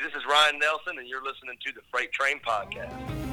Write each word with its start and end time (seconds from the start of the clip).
This 0.00 0.14
is 0.14 0.24
Ryan 0.26 0.60
Nelson, 0.60 0.98
and 0.98 1.08
you're 1.08 1.24
listening 1.24 1.56
to 1.66 1.72
the 1.72 1.80
Freight 1.90 2.12
Train 2.12 2.38
Podcast. 2.38 3.27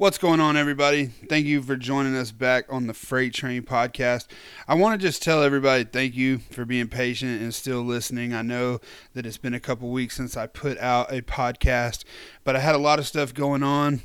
What's 0.00 0.16
going 0.16 0.40
on, 0.40 0.56
everybody? 0.56 1.08
Thank 1.28 1.44
you 1.44 1.60
for 1.60 1.76
joining 1.76 2.16
us 2.16 2.32
back 2.32 2.64
on 2.70 2.86
the 2.86 2.94
Freight 2.94 3.34
Train 3.34 3.64
podcast. 3.64 4.28
I 4.66 4.72
want 4.72 4.98
to 4.98 5.06
just 5.06 5.22
tell 5.22 5.42
everybody 5.42 5.84
thank 5.84 6.14
you 6.14 6.38
for 6.38 6.64
being 6.64 6.88
patient 6.88 7.42
and 7.42 7.54
still 7.54 7.82
listening. 7.82 8.32
I 8.32 8.40
know 8.40 8.80
that 9.12 9.26
it's 9.26 9.36
been 9.36 9.52
a 9.52 9.60
couple 9.60 9.90
weeks 9.90 10.16
since 10.16 10.38
I 10.38 10.46
put 10.46 10.78
out 10.78 11.12
a 11.12 11.20
podcast, 11.20 12.04
but 12.44 12.56
I 12.56 12.60
had 12.60 12.74
a 12.74 12.78
lot 12.78 12.98
of 12.98 13.06
stuff 13.06 13.34
going 13.34 13.62
on. 13.62 14.00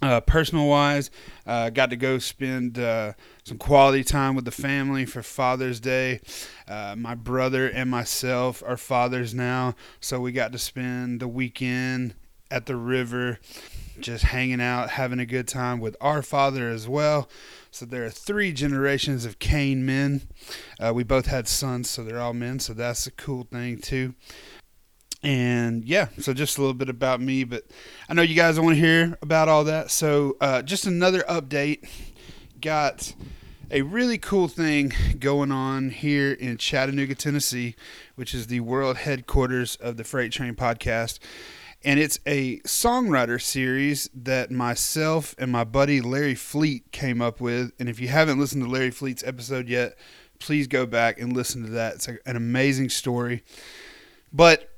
Uh, 0.00 0.22
personal 0.22 0.66
wise, 0.66 1.10
uh, 1.46 1.68
got 1.68 1.90
to 1.90 1.96
go 1.96 2.18
spend 2.18 2.78
uh, 2.78 3.12
some 3.44 3.58
quality 3.58 4.02
time 4.02 4.34
with 4.34 4.46
the 4.46 4.50
family 4.50 5.04
for 5.04 5.22
Father's 5.22 5.80
Day. 5.80 6.18
Uh, 6.66 6.94
my 6.96 7.14
brother 7.14 7.68
and 7.68 7.90
myself 7.90 8.62
are 8.66 8.78
fathers 8.78 9.34
now, 9.34 9.74
so 10.00 10.18
we 10.18 10.32
got 10.32 10.50
to 10.52 10.58
spend 10.58 11.20
the 11.20 11.28
weekend 11.28 12.14
at 12.50 12.64
the 12.64 12.76
river 12.76 13.38
just 14.00 14.24
hanging 14.24 14.60
out, 14.60 14.90
having 14.90 15.18
a 15.18 15.26
good 15.26 15.48
time 15.48 15.80
with 15.80 15.96
our 16.00 16.22
father 16.22 16.68
as 16.68 16.88
well. 16.88 17.28
So 17.70 17.84
there 17.84 18.04
are 18.04 18.10
three 18.10 18.52
generations 18.52 19.24
of 19.24 19.38
Kane 19.38 19.84
men. 19.84 20.22
Uh, 20.80 20.92
we 20.94 21.04
both 21.04 21.26
had 21.26 21.48
sons, 21.48 21.90
so 21.90 22.02
they're 22.02 22.20
all 22.20 22.34
men. 22.34 22.58
So 22.60 22.72
that's 22.72 23.06
a 23.06 23.10
cool 23.10 23.44
thing 23.44 23.78
too. 23.78 24.14
And 25.22 25.84
yeah, 25.84 26.08
so 26.18 26.32
just 26.32 26.58
a 26.58 26.60
little 26.60 26.74
bit 26.74 26.88
about 26.88 27.20
me, 27.20 27.44
but 27.44 27.64
I 28.08 28.14
know 28.14 28.22
you 28.22 28.36
guys 28.36 28.58
want 28.60 28.76
to 28.76 28.80
hear 28.80 29.18
about 29.20 29.48
all 29.48 29.64
that. 29.64 29.90
So 29.90 30.36
uh, 30.40 30.62
just 30.62 30.86
another 30.86 31.20
update. 31.28 31.88
Got 32.60 33.14
a 33.70 33.82
really 33.82 34.16
cool 34.16 34.48
thing 34.48 34.92
going 35.18 35.52
on 35.52 35.90
here 35.90 36.32
in 36.32 36.56
Chattanooga, 36.56 37.14
Tennessee, 37.14 37.74
which 38.14 38.32
is 38.32 38.46
the 38.46 38.60
world 38.60 38.98
headquarters 38.98 39.76
of 39.76 39.96
the 39.96 40.04
Freight 40.04 40.32
Train 40.32 40.54
podcast 40.54 41.18
and 41.84 42.00
it's 42.00 42.18
a 42.26 42.58
songwriter 42.60 43.40
series 43.40 44.10
that 44.14 44.50
myself 44.50 45.34
and 45.38 45.52
my 45.52 45.64
buddy 45.64 46.00
Larry 46.00 46.34
Fleet 46.34 46.90
came 46.90 47.22
up 47.22 47.40
with. 47.40 47.72
And 47.78 47.88
if 47.88 48.00
you 48.00 48.08
haven't 48.08 48.38
listened 48.38 48.64
to 48.64 48.70
Larry 48.70 48.90
Fleet's 48.90 49.22
episode 49.24 49.68
yet, 49.68 49.96
please 50.40 50.66
go 50.66 50.86
back 50.86 51.20
and 51.20 51.32
listen 51.32 51.64
to 51.64 51.70
that. 51.70 51.96
It's 51.96 52.08
an 52.08 52.36
amazing 52.36 52.88
story. 52.88 53.44
But 54.32 54.70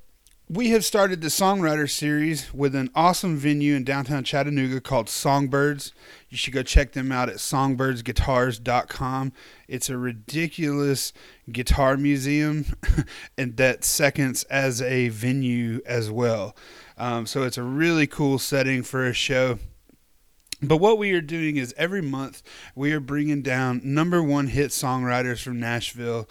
we 0.50 0.70
have 0.70 0.84
started 0.84 1.20
the 1.20 1.28
songwriter 1.28 1.88
series 1.88 2.52
with 2.52 2.74
an 2.74 2.90
awesome 2.92 3.36
venue 3.36 3.76
in 3.76 3.84
downtown 3.84 4.24
Chattanooga 4.24 4.80
called 4.80 5.08
Songbirds. 5.08 5.92
You 6.28 6.36
should 6.36 6.52
go 6.52 6.64
check 6.64 6.90
them 6.90 7.12
out 7.12 7.28
at 7.28 7.36
songbirdsguitars.com. 7.36 9.32
It's 9.68 9.88
a 9.88 9.96
ridiculous 9.96 11.12
guitar 11.52 11.96
museum 11.96 12.64
and 13.38 13.56
that 13.58 13.84
seconds 13.84 14.42
as 14.44 14.82
a 14.82 15.10
venue 15.10 15.82
as 15.86 16.10
well. 16.10 16.56
Um, 16.98 17.26
so 17.26 17.44
it's 17.44 17.58
a 17.58 17.62
really 17.62 18.08
cool 18.08 18.40
setting 18.40 18.82
for 18.82 19.06
a 19.06 19.12
show. 19.12 19.60
But 20.60 20.78
what 20.78 20.98
we 20.98 21.12
are 21.12 21.20
doing 21.20 21.58
is 21.58 21.72
every 21.78 22.02
month 22.02 22.42
we 22.74 22.92
are 22.92 22.98
bringing 22.98 23.42
down 23.42 23.82
number 23.84 24.20
one 24.20 24.48
hit 24.48 24.72
songwriters 24.72 25.40
from 25.40 25.60
Nashville 25.60 26.28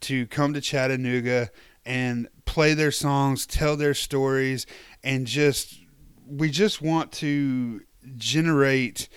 to 0.00 0.26
come 0.26 0.54
to 0.54 0.60
Chattanooga 0.60 1.50
and 1.86 2.28
play 2.50 2.74
their 2.74 2.90
songs, 2.90 3.46
tell 3.46 3.76
their 3.76 3.94
stories, 3.94 4.66
and 5.04 5.24
just 5.24 5.78
we 6.26 6.50
just 6.50 6.82
want 6.82 7.12
to 7.12 7.80
generate 8.16 9.08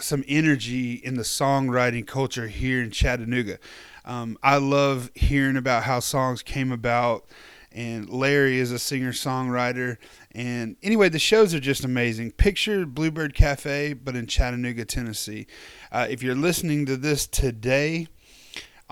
some 0.00 0.24
energy 0.26 0.94
in 0.94 1.14
the 1.14 1.22
songwriting 1.22 2.04
culture 2.04 2.48
here 2.48 2.82
in 2.82 2.90
Chattanooga. 2.90 3.60
Um, 4.04 4.36
I 4.42 4.56
love 4.56 5.12
hearing 5.14 5.56
about 5.56 5.84
how 5.84 6.00
songs 6.00 6.42
came 6.42 6.72
about 6.72 7.24
and 7.70 8.10
Larry 8.10 8.58
is 8.58 8.72
a 8.72 8.80
singer 8.80 9.12
songwriter. 9.12 9.96
And 10.32 10.76
anyway, 10.82 11.08
the 11.08 11.20
shows 11.20 11.54
are 11.54 11.60
just 11.60 11.84
amazing. 11.84 12.32
Picture 12.32 12.84
Bluebird 12.84 13.32
Cafe, 13.32 13.92
but 13.92 14.16
in 14.16 14.26
Chattanooga, 14.26 14.84
Tennessee. 14.84 15.46
Uh, 15.92 16.08
if 16.10 16.20
you're 16.20 16.34
listening 16.34 16.84
to 16.86 16.96
this 16.96 17.28
today, 17.28 18.08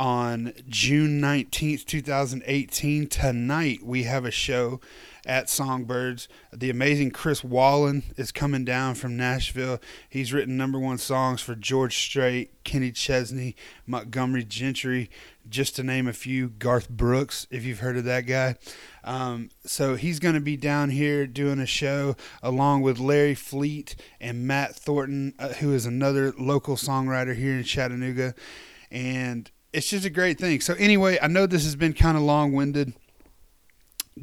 on 0.00 0.54
June 0.66 1.20
19th, 1.20 1.84
2018, 1.84 3.06
tonight 3.06 3.82
we 3.82 4.04
have 4.04 4.24
a 4.24 4.30
show 4.30 4.80
at 5.26 5.50
Songbirds. 5.50 6.26
The 6.54 6.70
amazing 6.70 7.10
Chris 7.10 7.44
Wallin 7.44 8.04
is 8.16 8.32
coming 8.32 8.64
down 8.64 8.94
from 8.94 9.18
Nashville. 9.18 9.78
He's 10.08 10.32
written 10.32 10.56
number 10.56 10.78
one 10.78 10.96
songs 10.96 11.42
for 11.42 11.54
George 11.54 11.98
Strait, 11.98 12.64
Kenny 12.64 12.92
Chesney, 12.92 13.54
Montgomery 13.86 14.42
Gentry, 14.42 15.10
just 15.46 15.76
to 15.76 15.82
name 15.82 16.08
a 16.08 16.14
few. 16.14 16.48
Garth 16.48 16.88
Brooks, 16.88 17.46
if 17.50 17.66
you've 17.66 17.80
heard 17.80 17.98
of 17.98 18.04
that 18.04 18.22
guy. 18.22 18.54
Um, 19.04 19.50
so 19.66 19.96
he's 19.96 20.18
going 20.18 20.34
to 20.34 20.40
be 20.40 20.56
down 20.56 20.88
here 20.88 21.26
doing 21.26 21.60
a 21.60 21.66
show 21.66 22.16
along 22.42 22.80
with 22.80 22.98
Larry 22.98 23.34
Fleet 23.34 23.96
and 24.18 24.46
Matt 24.46 24.74
Thornton, 24.74 25.34
uh, 25.38 25.48
who 25.48 25.74
is 25.74 25.84
another 25.84 26.32
local 26.38 26.76
songwriter 26.76 27.36
here 27.36 27.52
in 27.52 27.64
Chattanooga. 27.64 28.34
And 28.90 29.50
it's 29.72 29.88
just 29.88 30.04
a 30.04 30.10
great 30.10 30.38
thing. 30.38 30.60
So, 30.60 30.74
anyway, 30.74 31.18
I 31.20 31.26
know 31.26 31.46
this 31.46 31.64
has 31.64 31.76
been 31.76 31.92
kind 31.92 32.16
of 32.16 32.22
long 32.22 32.52
winded 32.52 32.94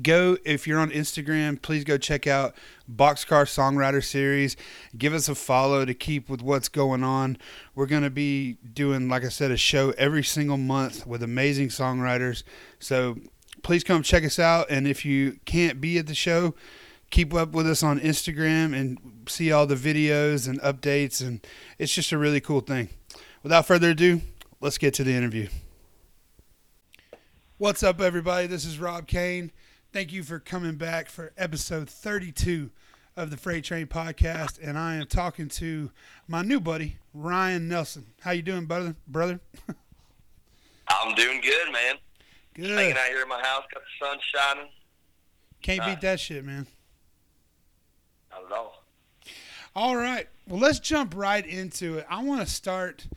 go 0.02 0.38
if 0.46 0.68
you're 0.68 0.80
on 0.80 0.92
Instagram, 0.92 1.62
please 1.62 1.84
go 1.84 1.98
check 1.98 2.28
out 2.28 2.56
Boxcar 2.92 3.44
Songwriter 3.44 4.04
Series. 4.04 4.56
Give 4.98 5.14
us 5.14 5.30
a 5.30 5.36
follow 5.36 5.86
to 5.86 5.94
keep 5.94 6.30
with 6.30 6.42
what's 6.42 6.70
going 6.70 7.04
on. 7.04 7.38
We're 7.76 7.88
going 7.88 8.04
to 8.04 8.10
be 8.10 8.58
doing, 8.74 9.10
like 9.10 9.24
I 9.24 9.30
said, 9.30 9.52
a 9.52 9.58
show 9.58 9.92
every 9.98 10.24
single 10.24 10.58
month 10.58 11.06
with 11.08 11.24
amazing 11.24 11.70
songwriters. 11.70 12.44
So 12.80 13.18
please 13.64 13.84
come 13.84 14.04
check 14.04 14.24
us 14.24 14.40
out. 14.40 14.68
And 14.70 14.88
if 14.88 15.06
you 15.06 15.40
can't 15.46 15.82
be 15.82 15.98
at 15.98 16.08
the 16.08 16.16
show, 16.16 16.56
keep 17.10 17.34
up 17.34 17.52
with 17.52 17.68
us 17.68 17.84
on 17.84 18.00
Instagram 18.00 18.76
and 18.76 19.00
see 19.28 19.52
all 19.52 19.66
the 19.66 19.76
videos 19.76 20.48
and 20.48 20.62
updates. 20.62 21.26
And 21.26 21.46
it's 21.78 21.94
just 21.94 22.12
a 22.12 22.18
really 22.18 22.42
cool 22.42 22.62
thing. 22.62 22.90
Without 23.44 23.66
further 23.66 23.92
ado, 23.92 24.22
let's 24.60 24.78
get 24.78 24.94
to 24.96 25.04
the 25.04 25.14
interview. 25.14 25.48
What's 27.58 27.84
up, 27.84 28.02
everybody? 28.02 28.48
This 28.48 28.66
is 28.66 28.80
Rob 28.80 29.08
Kane. 29.08 29.52
Thank 29.94 30.12
you 30.12 30.24
for 30.24 30.40
coming 30.40 30.76
back 30.76 31.10
for 31.10 31.34
episode 31.38 31.90
32 31.90 32.72
of 33.16 33.32
the 33.32 33.38
Freight 33.38 33.64
Train 33.64 33.88
podcast, 33.88 34.60
and 34.62 34.78
I 34.78 34.96
am 34.96 35.08
talking 35.08 35.48
to 35.50 35.92
my 36.28 36.44
new 36.44 36.60
buddy 36.60 36.98
Ryan 37.14 37.68
Nelson. 37.68 38.06
How 38.22 38.32
you 38.32 38.44
doing, 38.44 38.66
brother? 38.66 38.96
Brother? 39.08 39.40
I'm 40.88 41.16
doing 41.16 41.42
good, 41.42 41.72
man. 41.72 41.96
Good. 42.54 42.78
Hanging 42.78 42.98
out 42.98 43.08
here 43.08 43.22
in 43.22 43.30
my 43.30 43.42
house, 43.42 43.64
got 43.74 43.82
the 43.82 44.06
sun 44.06 44.18
shining. 44.22 44.70
Can't 45.62 45.82
beat 45.82 45.98
uh, 45.98 46.02
that 46.02 46.20
shit, 46.20 46.46
man. 46.46 46.68
Not 48.32 48.46
at 48.46 48.52
all. 48.52 48.84
All 49.76 49.96
right. 49.96 50.28
Well, 50.48 50.60
let's 50.60 50.80
jump 50.80 51.14
right 51.16 51.46
into 51.46 51.98
it. 51.98 52.06
I 52.10 52.24
want 52.24 52.42
to 52.42 52.48
start 52.48 53.08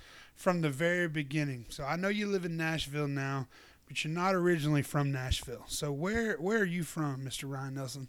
from 0.41 0.61
the 0.63 0.71
very 0.71 1.09
beginning. 1.09 1.67
So 1.69 1.85
I 1.85 1.97
know 1.97 2.09
you 2.09 2.27
live 2.27 2.45
in 2.45 2.57
Nashville 2.57 3.09
now 3.09 3.47
but 3.91 4.05
you're 4.05 4.13
not 4.13 4.37
originally 4.37 4.83
from 4.83 5.11
Nashville. 5.11 5.65
So 5.67 5.91
where 5.91 6.37
where 6.37 6.61
are 6.61 6.65
you 6.65 6.85
from, 6.85 7.27
Mr. 7.27 7.51
Ryan 7.51 7.75
Nelson? 7.75 8.07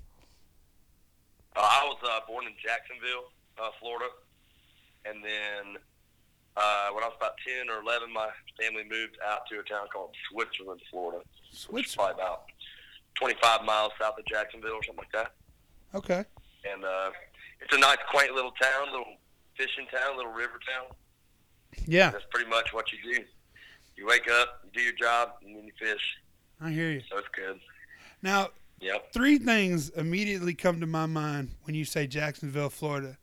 Uh, 1.55 1.59
I 1.59 1.83
was 1.85 1.97
uh, 2.07 2.19
born 2.27 2.45
in 2.45 2.53
Jacksonville, 2.63 3.33
uh, 3.59 3.71
Florida, 3.79 4.05
and 5.05 5.23
then 5.23 5.81
uh, 6.55 6.89
when 6.93 7.03
I 7.03 7.07
was 7.07 7.15
about 7.17 7.33
ten 7.43 7.67
or 7.67 7.81
eleven, 7.81 8.13
my 8.13 8.29
family 8.61 8.83
moved 8.87 9.17
out 9.27 9.47
to 9.49 9.57
a 9.57 9.63
town 9.63 9.87
called 9.91 10.11
Switzerland, 10.29 10.81
Florida, 10.91 11.23
which 11.71 11.87
is 11.87 11.95
probably 11.95 12.13
about 12.13 12.43
twenty-five 13.15 13.65
miles 13.65 13.91
south 13.99 14.19
of 14.19 14.25
Jacksonville 14.25 14.73
or 14.73 14.83
something 14.83 15.03
like 15.03 15.13
that. 15.13 15.33
Okay. 15.95 16.23
And 16.71 16.85
uh, 16.85 17.09
it's 17.59 17.75
a 17.75 17.79
nice, 17.79 17.97
quaint 18.11 18.35
little 18.35 18.53
town, 18.61 18.91
little 18.91 19.17
fishing 19.57 19.87
town, 19.91 20.15
little 20.15 20.31
river 20.31 20.59
town. 20.61 20.95
Yeah. 21.85 22.11
That's 22.11 22.25
pretty 22.31 22.49
much 22.49 22.73
what 22.73 22.91
you 22.91 22.97
do 23.03 23.23
you 24.01 24.07
wake 24.07 24.27
up, 24.29 24.61
you 24.63 24.71
do 24.73 24.81
your 24.81 24.93
job, 24.93 25.33
and 25.45 25.55
then 25.55 25.63
you 25.63 25.71
fish. 25.79 26.17
I 26.59 26.71
hear 26.71 26.89
you. 26.89 27.01
So 27.09 27.17
it's 27.17 27.27
good. 27.35 27.59
Now, 28.23 28.49
yep. 28.79 29.13
three 29.13 29.37
things 29.37 29.89
immediately 29.89 30.53
come 30.53 30.79
to 30.79 30.87
my 30.87 31.05
mind 31.05 31.51
when 31.63 31.75
you 31.75 31.85
say 31.85 32.07
Jacksonville, 32.07 32.69
Florida. 32.69 33.17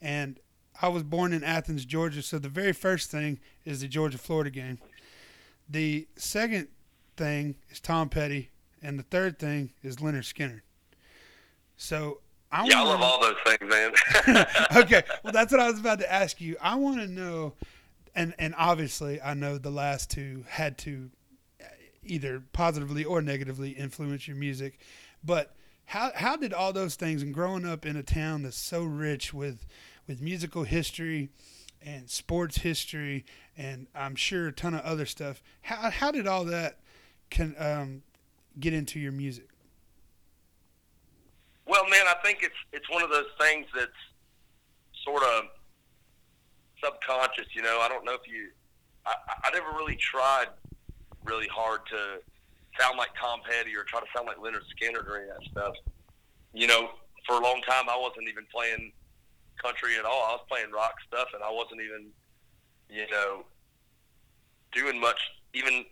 And 0.00 0.38
I 0.80 0.88
was 0.88 1.02
born 1.02 1.32
in 1.32 1.42
Athens, 1.42 1.84
Georgia, 1.84 2.22
so 2.22 2.38
the 2.38 2.48
very 2.48 2.72
first 2.72 3.10
thing 3.10 3.40
is 3.64 3.80
the 3.80 3.88
Georgia 3.88 4.18
Florida 4.18 4.50
game. 4.50 4.78
The 5.68 6.06
second 6.16 6.68
thing 7.16 7.56
is 7.68 7.80
Tom 7.80 8.08
Petty, 8.08 8.50
and 8.82 8.98
the 8.98 9.04
third 9.04 9.38
thing 9.38 9.72
is 9.82 9.96
Lynyrd 9.96 10.32
Skynyrd. 10.32 10.62
So 11.76 12.20
I 12.52 12.66
yeah, 12.66 12.84
wanna... 12.84 12.90
I 12.90 12.92
love 12.92 13.02
all 13.02 13.20
those 13.20 13.36
things, 13.44 13.70
man. 13.70 14.46
okay, 14.76 15.02
well 15.24 15.32
that's 15.32 15.50
what 15.52 15.60
I 15.60 15.68
was 15.68 15.78
about 15.78 15.98
to 16.00 16.12
ask 16.12 16.40
you. 16.40 16.56
I 16.60 16.76
want 16.76 16.98
to 16.98 17.06
know 17.06 17.54
and 18.14 18.34
and 18.38 18.54
obviously 18.56 19.20
I 19.20 19.34
know 19.34 19.58
the 19.58 19.70
last 19.70 20.10
two 20.10 20.44
had 20.48 20.78
to 20.78 21.10
either 22.02 22.42
positively 22.52 23.04
or 23.04 23.22
negatively 23.22 23.70
influence 23.70 24.26
your 24.26 24.36
music. 24.36 24.80
But 25.22 25.54
how 25.86 26.12
how 26.14 26.36
did 26.36 26.52
all 26.52 26.72
those 26.72 26.94
things 26.94 27.22
and 27.22 27.34
growing 27.34 27.66
up 27.66 27.84
in 27.84 27.96
a 27.96 28.02
town 28.02 28.42
that's 28.42 28.56
so 28.56 28.82
rich 28.82 29.34
with 29.34 29.66
with 30.06 30.20
musical 30.20 30.64
history 30.64 31.30
and 31.82 32.10
sports 32.10 32.58
history 32.58 33.24
and 33.56 33.86
I'm 33.94 34.14
sure 34.14 34.48
a 34.48 34.52
ton 34.52 34.74
of 34.74 34.80
other 34.82 35.06
stuff. 35.06 35.42
How 35.62 35.90
how 35.90 36.10
did 36.10 36.26
all 36.26 36.44
that 36.46 36.78
can 37.30 37.54
um, 37.58 38.02
get 38.58 38.72
into 38.72 38.98
your 38.98 39.12
music? 39.12 39.48
Well, 41.66 41.84
man, 41.88 42.06
I 42.06 42.14
think 42.24 42.38
it's 42.42 42.54
it's 42.72 42.88
one 42.90 43.02
of 43.02 43.10
those 43.10 43.28
things 43.38 43.66
that's 43.74 43.90
sort 45.04 45.22
of 45.22 45.44
subconscious. 46.82 47.46
You 47.54 47.62
know, 47.62 47.80
I 47.80 47.88
don't 47.88 48.04
know 48.04 48.14
if 48.14 48.26
you. 48.30 48.50
I, 49.06 49.14
I 49.44 49.50
never 49.52 49.70
really 49.76 49.96
tried 49.96 50.48
really 51.24 51.48
hard 51.48 51.80
to 51.86 52.20
sound 52.78 52.98
like 52.98 53.10
Tom 53.20 53.40
Petty 53.48 53.74
or 53.76 53.84
try 53.84 54.00
to 54.00 54.06
sound 54.14 54.26
like 54.26 54.36
Lynyrd 54.38 54.64
Skynyrd 54.76 55.06
or 55.08 55.18
any 55.18 55.30
of 55.30 55.36
that 55.36 55.50
stuff. 55.50 55.74
You 56.52 56.66
know, 56.66 56.90
for 57.26 57.36
a 57.36 57.40
long 57.42 57.60
time, 57.68 57.88
I 57.88 57.96
wasn't 57.96 58.28
even 58.28 58.44
playing 58.52 58.92
country 59.62 59.96
at 59.98 60.04
all. 60.04 60.24
I 60.24 60.32
was 60.32 60.44
playing 60.48 60.70
rock 60.72 60.94
stuff, 61.06 61.28
and 61.34 61.42
I 61.42 61.50
wasn't 61.50 61.80
even, 61.80 62.06
you 62.88 63.06
know, 63.10 63.44
doing 64.72 64.98
much. 65.00 65.20
Even 65.54 65.84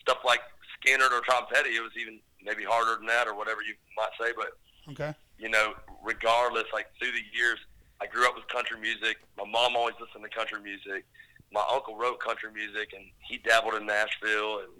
stuff 0.00 0.18
like 0.24 0.40
Skynyrd 0.78 1.12
or 1.12 1.22
Tom 1.28 1.44
Petty, 1.52 1.70
it 1.70 1.82
was 1.82 1.92
even 1.98 2.20
maybe 2.42 2.64
harder 2.64 2.96
than 2.96 3.06
that, 3.06 3.26
or 3.26 3.34
whatever 3.34 3.62
you 3.62 3.74
might 3.96 4.10
say. 4.20 4.32
But 4.36 4.52
okay, 4.92 5.14
you 5.38 5.48
know, 5.48 5.74
regardless, 6.02 6.66
like 6.72 6.86
through 6.98 7.12
the 7.12 7.22
years, 7.36 7.58
I 8.00 8.06
grew 8.06 8.26
up 8.26 8.34
with 8.34 8.48
country 8.48 8.78
music. 8.80 9.18
My 9.36 9.44
mom 9.44 9.76
always 9.76 9.94
listened 10.00 10.24
to 10.24 10.30
country 10.36 10.60
music. 10.62 11.04
My 11.52 11.64
uncle 11.72 11.96
wrote 11.96 12.20
country 12.20 12.50
music, 12.52 12.92
and 12.94 13.04
he 13.18 13.38
dabbled 13.38 13.74
in 13.74 13.86
Nashville, 13.86 14.60
and 14.60 14.72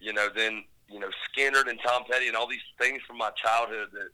you 0.00 0.12
know, 0.12 0.28
then 0.34 0.64
you 0.88 1.00
know, 1.00 1.08
Skynyrd 1.28 1.68
and 1.68 1.78
Tom 1.84 2.04
Petty 2.10 2.28
and 2.28 2.36
all 2.36 2.48
these 2.48 2.64
things 2.78 3.00
from 3.06 3.18
my 3.18 3.30
childhood 3.42 3.88
that 3.92 4.10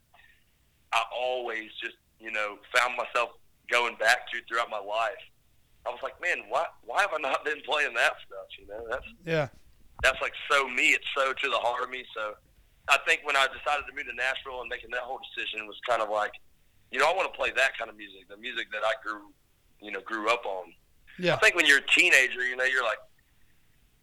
I 0.93 1.03
always 1.15 1.69
just 1.81 1.95
you 2.19 2.31
know 2.31 2.57
found 2.73 2.95
myself 2.97 3.31
going 3.69 3.95
back 3.97 4.29
to 4.31 4.39
throughout 4.47 4.69
my 4.69 4.79
life. 4.79 5.21
I 5.85 5.89
was 5.89 5.99
like, 6.03 6.19
man, 6.21 6.45
why 6.49 6.65
why 6.83 7.01
have 7.01 7.11
I 7.13 7.19
not 7.19 7.43
been 7.45 7.61
playing 7.65 7.93
that 7.95 8.13
stuff? 8.25 8.47
You 8.59 8.67
know, 8.67 8.87
that's 8.89 9.05
yeah, 9.25 9.47
that's 10.01 10.21
like 10.21 10.33
so 10.49 10.67
me. 10.67 10.89
It's 10.89 11.07
so 11.15 11.33
to 11.33 11.49
the 11.49 11.57
heart 11.57 11.83
of 11.83 11.89
me. 11.89 12.03
So 12.15 12.35
I 12.89 12.97
think 13.07 13.21
when 13.23 13.35
I 13.35 13.47
decided 13.47 13.85
to 13.87 13.93
move 13.95 14.05
to 14.05 14.15
Nashville 14.15 14.61
and 14.61 14.69
making 14.69 14.91
that 14.91 15.01
whole 15.01 15.19
decision 15.35 15.67
was 15.67 15.77
kind 15.87 16.01
of 16.01 16.09
like, 16.09 16.33
you 16.91 16.99
know, 16.99 17.09
I 17.09 17.15
want 17.15 17.31
to 17.31 17.37
play 17.37 17.51
that 17.55 17.77
kind 17.77 17.89
of 17.89 17.97
music, 17.97 18.27
the 18.29 18.37
music 18.37 18.67
that 18.71 18.83
I 18.85 18.93
grew, 19.03 19.31
you 19.81 19.91
know, 19.91 20.01
grew 20.01 20.29
up 20.29 20.45
on. 20.45 20.73
Yeah. 21.17 21.35
I 21.35 21.37
think 21.37 21.55
when 21.55 21.65
you're 21.65 21.79
a 21.79 21.87
teenager, 21.87 22.45
you 22.45 22.55
know, 22.55 22.63
you're 22.65 22.83
like, 22.83 22.99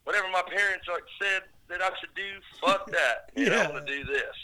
whatever 0.04 0.26
my 0.32 0.42
parents 0.42 0.86
like 0.88 1.04
said 1.20 1.42
that 1.68 1.82
I 1.82 1.90
should 2.00 2.14
do, 2.16 2.40
fuck 2.60 2.90
that. 2.96 3.30
You 3.36 3.50
know, 3.50 3.60
I 3.60 3.70
want 3.70 3.86
to 3.86 3.92
do 3.92 4.04
this. 4.04 4.34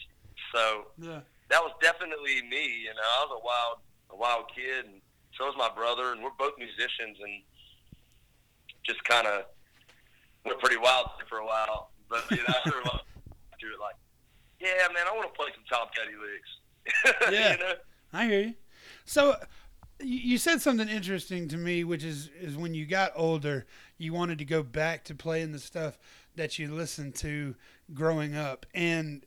So 0.55 0.87
yeah, 1.01 1.21
that 1.49 1.63
was 1.63 1.73
definitely 1.83 2.43
me. 2.49 2.85
You 2.85 2.95
know, 2.95 3.03
I 3.03 3.27
was 3.27 3.41
a 3.41 3.45
wild, 3.45 3.79
a 4.11 4.17
wild 4.17 4.45
kid, 4.55 4.85
and 4.85 5.01
so 5.37 5.47
was 5.47 5.57
my 5.57 5.71
brother, 5.75 6.13
and 6.13 6.23
we're 6.23 6.37
both 6.39 6.53
musicians, 6.59 7.19
and 7.21 7.43
just 8.85 9.03
kind 9.05 9.27
of 9.27 9.45
went 10.45 10.61
pretty 10.61 10.77
wild 10.77 11.09
for 11.29 11.39
a 11.39 11.47
while. 11.47 11.91
But 12.09 12.31
you 12.31 12.37
know, 12.37 12.45
after 12.49 12.79
a 12.79 12.83
while, 12.83 13.01
do 13.59 13.67
it 13.73 13.81
like, 13.81 13.97
yeah, 14.61 14.87
man, 14.93 15.07
I 15.09 15.17
want 15.17 15.33
to 15.33 15.37
play 15.39 15.49
some 15.55 15.65
Tom 15.69 15.89
Petty 15.97 16.15
licks. 16.15 16.51
Yeah. 17.33 17.53
you 17.53 17.59
know? 17.59 17.73
I 18.15 18.27
hear 18.27 18.41
you. 18.41 18.55
So 19.05 19.37
you 20.01 20.39
said 20.39 20.61
something 20.61 20.89
interesting 20.89 21.49
to 21.49 21.57
me, 21.57 21.85
which 21.85 22.05
is 22.05 22.31
is 22.41 22.57
when 22.57 22.75
you 22.75 22.87
got 22.87 23.13
older, 23.15 23.67
you 23.99 24.13
wanted 24.13 24.39
to 24.39 24.45
go 24.45 24.63
back 24.63 25.05
to 25.05 25.15
playing 25.15 25.53
the 25.53 25.59
stuff 25.59 25.99
that 26.37 26.59
you 26.59 26.73
listened 26.73 27.15
to 27.17 27.55
growing 27.93 28.37
up, 28.37 28.67
and 28.75 29.25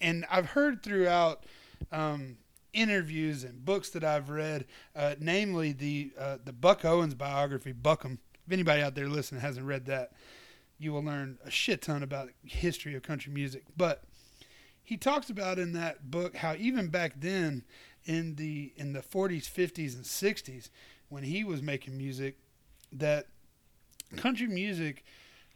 and 0.00 0.24
I've 0.30 0.50
heard 0.50 0.82
throughout 0.82 1.44
um, 1.90 2.36
interviews 2.72 3.44
and 3.44 3.64
books 3.64 3.90
that 3.90 4.04
I've 4.04 4.28
read, 4.28 4.66
uh, 4.94 5.14
namely 5.18 5.72
the 5.72 6.12
uh, 6.18 6.38
the 6.44 6.52
Buck 6.52 6.84
Owens 6.84 7.14
biography, 7.14 7.72
Buck 7.72 8.04
'Em. 8.04 8.18
If 8.46 8.52
anybody 8.52 8.82
out 8.82 8.94
there 8.94 9.08
listening 9.08 9.40
hasn't 9.40 9.66
read 9.66 9.86
that, 9.86 10.12
you 10.78 10.92
will 10.92 11.02
learn 11.02 11.38
a 11.44 11.50
shit 11.50 11.82
ton 11.82 12.02
about 12.02 12.28
the 12.28 12.48
history 12.48 12.94
of 12.94 13.02
country 13.02 13.32
music. 13.32 13.64
But 13.76 14.04
he 14.82 14.96
talks 14.96 15.30
about 15.30 15.58
in 15.58 15.72
that 15.72 16.10
book 16.10 16.36
how 16.36 16.54
even 16.54 16.88
back 16.88 17.14
then 17.18 17.64
in 18.06 18.36
the 18.36 18.72
in 18.76 18.92
the 18.92 19.00
40s 19.00 19.50
50s 19.50 19.94
and 19.94 20.04
60s 20.04 20.70
when 21.08 21.22
he 21.24 21.44
was 21.44 21.60
making 21.60 21.96
music 21.96 22.38
that 22.92 23.26
country 24.16 24.46
music 24.46 25.04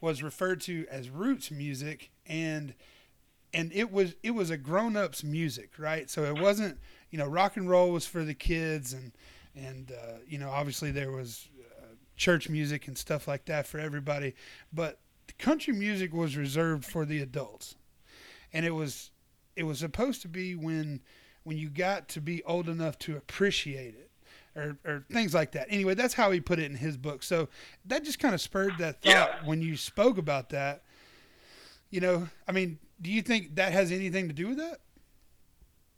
was 0.01 0.23
referred 0.23 0.61
to 0.61 0.87
as 0.91 1.09
roots 1.09 1.51
music 1.51 2.11
and 2.27 2.75
and 3.55 3.73
it 3.73 3.91
was 3.91 4.15
it 4.23 4.33
was 4.33 4.51
a 4.51 4.57
grown-ups 4.57 5.25
music 5.25 5.71
right? 5.79 6.11
So 6.11 6.25
it 6.25 6.39
wasn't 6.39 6.79
you 7.11 7.19
know 7.19 7.27
rock 7.27 7.57
and 7.57 7.71
roll 7.71 7.91
was 7.91 8.07
for 8.07 8.25
the 8.25 8.35
kids 8.35 8.93
and 8.93 9.13
and 9.57 9.93
uh, 9.93 10.19
you 10.27 10.39
know 10.39 10.51
obviously 10.51 10.91
there 10.91 11.11
was 11.11 11.49
uh, 11.81 11.95
church 12.17 12.49
music 12.49 12.87
and 12.89 12.99
stuff 12.99 13.27
like 13.27 13.47
that 13.47 13.67
for 13.67 13.79
everybody 13.79 14.35
but 14.73 14.99
country 15.41 15.73
music 15.73 16.13
was 16.13 16.37
reserved 16.37 16.85
for 16.85 17.05
the 17.05 17.21
adults. 17.21 17.75
And 18.53 18.65
it 18.67 18.73
was 18.73 19.11
it 19.57 19.65
was 19.65 19.79
supposed 19.79 20.23
to 20.23 20.29
be 20.29 20.55
when 20.55 21.01
when 21.51 21.59
you 21.59 21.69
got 21.69 22.07
to 22.07 22.21
be 22.21 22.45
old 22.45 22.69
enough 22.69 22.97
to 22.97 23.17
appreciate 23.17 23.97
it 23.97 24.09
or, 24.55 24.77
or 24.85 25.05
things 25.11 25.35
like 25.35 25.51
that 25.51 25.67
anyway 25.69 25.95
that's 25.95 26.15
how 26.15 26.31
he 26.31 26.39
put 26.39 26.61
it 26.61 26.71
in 26.71 26.77
his 26.77 26.97
book 26.97 27.25
so 27.25 27.49
that 27.85 28.05
just 28.05 28.21
kind 28.21 28.37
of 28.37 28.41
spurred 28.41 28.73
that 28.79 29.03
thought 29.03 29.11
Yeah. 29.11 29.35
when 29.45 29.61
you 29.61 29.77
spoke 29.77 30.17
about 30.17 30.51
that 30.51 30.85
you 31.91 32.01
know 32.01 32.29
i 32.47 32.53
mean 32.53 32.79
do 33.03 33.11
you 33.11 33.21
think 33.21 33.57
that 33.57 33.73
has 33.73 33.91
anything 33.91 34.29
to 34.29 34.33
do 34.33 34.47
with 34.47 34.59
that 34.59 34.79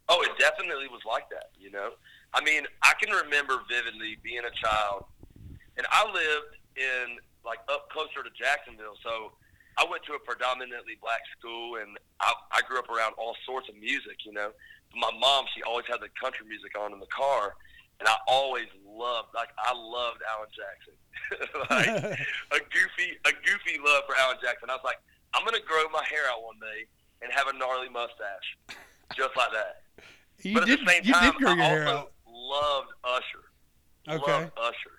Oh, 0.08 0.20
it 0.22 0.32
definitely 0.38 0.88
was 0.88 1.00
like 1.08 1.31
that, 1.31 1.50
you 1.58 1.70
know? 1.70 1.90
I 2.34 2.43
mean, 2.43 2.64
I 2.82 2.93
can 3.00 3.14
remember 3.14 3.60
vividly 3.70 4.19
being 4.22 4.43
a 4.44 4.50
child, 4.66 5.05
and 5.78 5.87
I 5.90 6.05
lived 6.05 6.56
in, 6.76 7.16
like, 7.46 7.60
up 7.72 7.88
closer 7.88 8.20
to 8.22 8.28
Jacksonville, 8.37 8.96
so 9.02 9.32
I 9.78 9.87
went 9.88 10.02
to 10.10 10.12
a 10.14 10.19
predominantly 10.19 10.98
black 11.00 11.20
school, 11.38 11.76
and 11.76 11.96
I, 12.20 12.34
I 12.50 12.60
grew 12.69 12.78
up 12.81 12.90
around 12.90 13.14
all 13.16 13.37
sorts 13.46 13.69
of 13.70 13.76
music, 13.76 14.26
you 14.26 14.32
know? 14.32 14.50
My 14.94 15.10
mom, 15.18 15.46
she 15.54 15.62
always 15.62 15.86
had 15.86 16.00
the 16.00 16.08
country 16.20 16.46
music 16.46 16.78
on 16.78 16.92
in 16.92 17.00
the 17.00 17.06
car, 17.06 17.54
and 18.00 18.08
I 18.08 18.16
always 18.26 18.66
loved, 18.86 19.28
like, 19.34 19.48
I 19.58 19.72
loved 19.72 20.20
Alan 20.26 20.50
Jackson. 20.52 20.96
like, 21.70 22.18
a 22.52 22.58
goofy, 22.58 23.16
a 23.24 23.32
goofy 23.44 23.78
love 23.84 24.02
for 24.06 24.16
Alan 24.16 24.36
Jackson. 24.42 24.70
I 24.70 24.74
was 24.74 24.84
like, 24.84 24.98
I'm 25.34 25.44
going 25.44 25.56
to 25.56 25.66
grow 25.66 25.88
my 25.92 26.04
hair 26.04 26.28
out 26.30 26.42
one 26.42 26.56
day 26.60 26.86
and 27.22 27.32
have 27.32 27.46
a 27.48 27.56
gnarly 27.56 27.88
mustache, 27.88 28.76
just 29.17 29.36
like 29.36 29.52
that. 29.52 29.82
you 30.43 30.55
but 30.55 30.64
at 30.64 30.67
did 30.67 30.81
the 30.81 30.90
same 30.90 31.02
time, 31.05 31.32
did 31.32 31.40
grow 31.40 31.55
your 31.55 31.64
I 31.64 31.93
also 31.93 32.10
loved 32.26 32.90
Usher. 33.05 33.44
Okay. 34.08 34.32
Loved 34.32 34.52
Usher. 34.58 34.96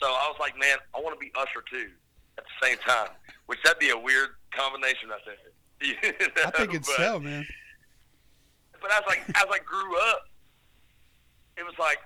So 0.00 0.06
I 0.06 0.30
was 0.30 0.36
like, 0.40 0.58
man, 0.58 0.78
I 0.94 1.00
want 1.00 1.18
to 1.18 1.20
be 1.20 1.32
Usher 1.36 1.62
too 1.70 1.90
at 2.38 2.44
the 2.44 2.66
same 2.66 2.78
time, 2.78 3.10
which 3.46 3.58
that'd 3.64 3.78
be 3.78 3.90
a 3.90 3.98
weird 3.98 4.30
combination, 4.52 5.10
I 5.12 5.18
think. 5.26 5.40
I 6.46 6.50
think 6.50 6.72
but, 6.72 6.96
so 6.96 7.18
man 7.18 7.46
But 8.80 8.90
as 8.92 9.02
like 9.06 9.22
as 9.28 9.46
I 9.50 9.58
grew 9.64 9.96
up, 10.10 10.28
it 11.56 11.64
was 11.64 11.74
like, 11.78 11.98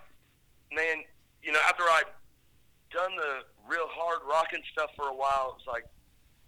man, 0.72 1.04
you 1.42 1.52
know, 1.52 1.60
after 1.68 1.84
I'd 1.84 2.10
done 2.90 3.14
the 3.16 3.44
real 3.68 3.86
hard 3.88 4.20
rocking 4.28 4.62
stuff 4.72 4.90
for 4.96 5.08
a 5.08 5.14
while, 5.14 5.56
it 5.56 5.64
was 5.64 5.68
like 5.68 5.84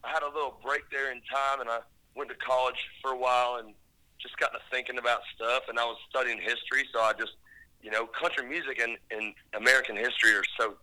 I 0.04 0.10
had 0.10 0.22
a 0.22 0.26
little 0.26 0.58
break 0.64 0.82
there 0.90 1.10
in 1.12 1.20
time, 1.32 1.60
and 1.60 1.70
I 1.70 1.80
went 2.14 2.30
to 2.30 2.36
college 2.36 2.78
for 3.02 3.12
a 3.12 3.16
while 3.16 3.56
and 3.56 3.74
just 4.18 4.36
got 4.38 4.52
to 4.52 4.58
thinking 4.70 4.98
about 4.98 5.20
stuff. 5.34 5.64
And 5.68 5.78
I 5.78 5.84
was 5.84 5.96
studying 6.08 6.38
history, 6.40 6.84
so 6.92 7.00
I 7.00 7.12
just, 7.12 7.32
you 7.82 7.90
know, 7.90 8.06
country 8.06 8.48
music 8.48 8.80
and, 8.80 8.96
and 9.10 9.34
American 9.54 9.96
history 9.96 10.32
are 10.32 10.44
so, 10.58 10.74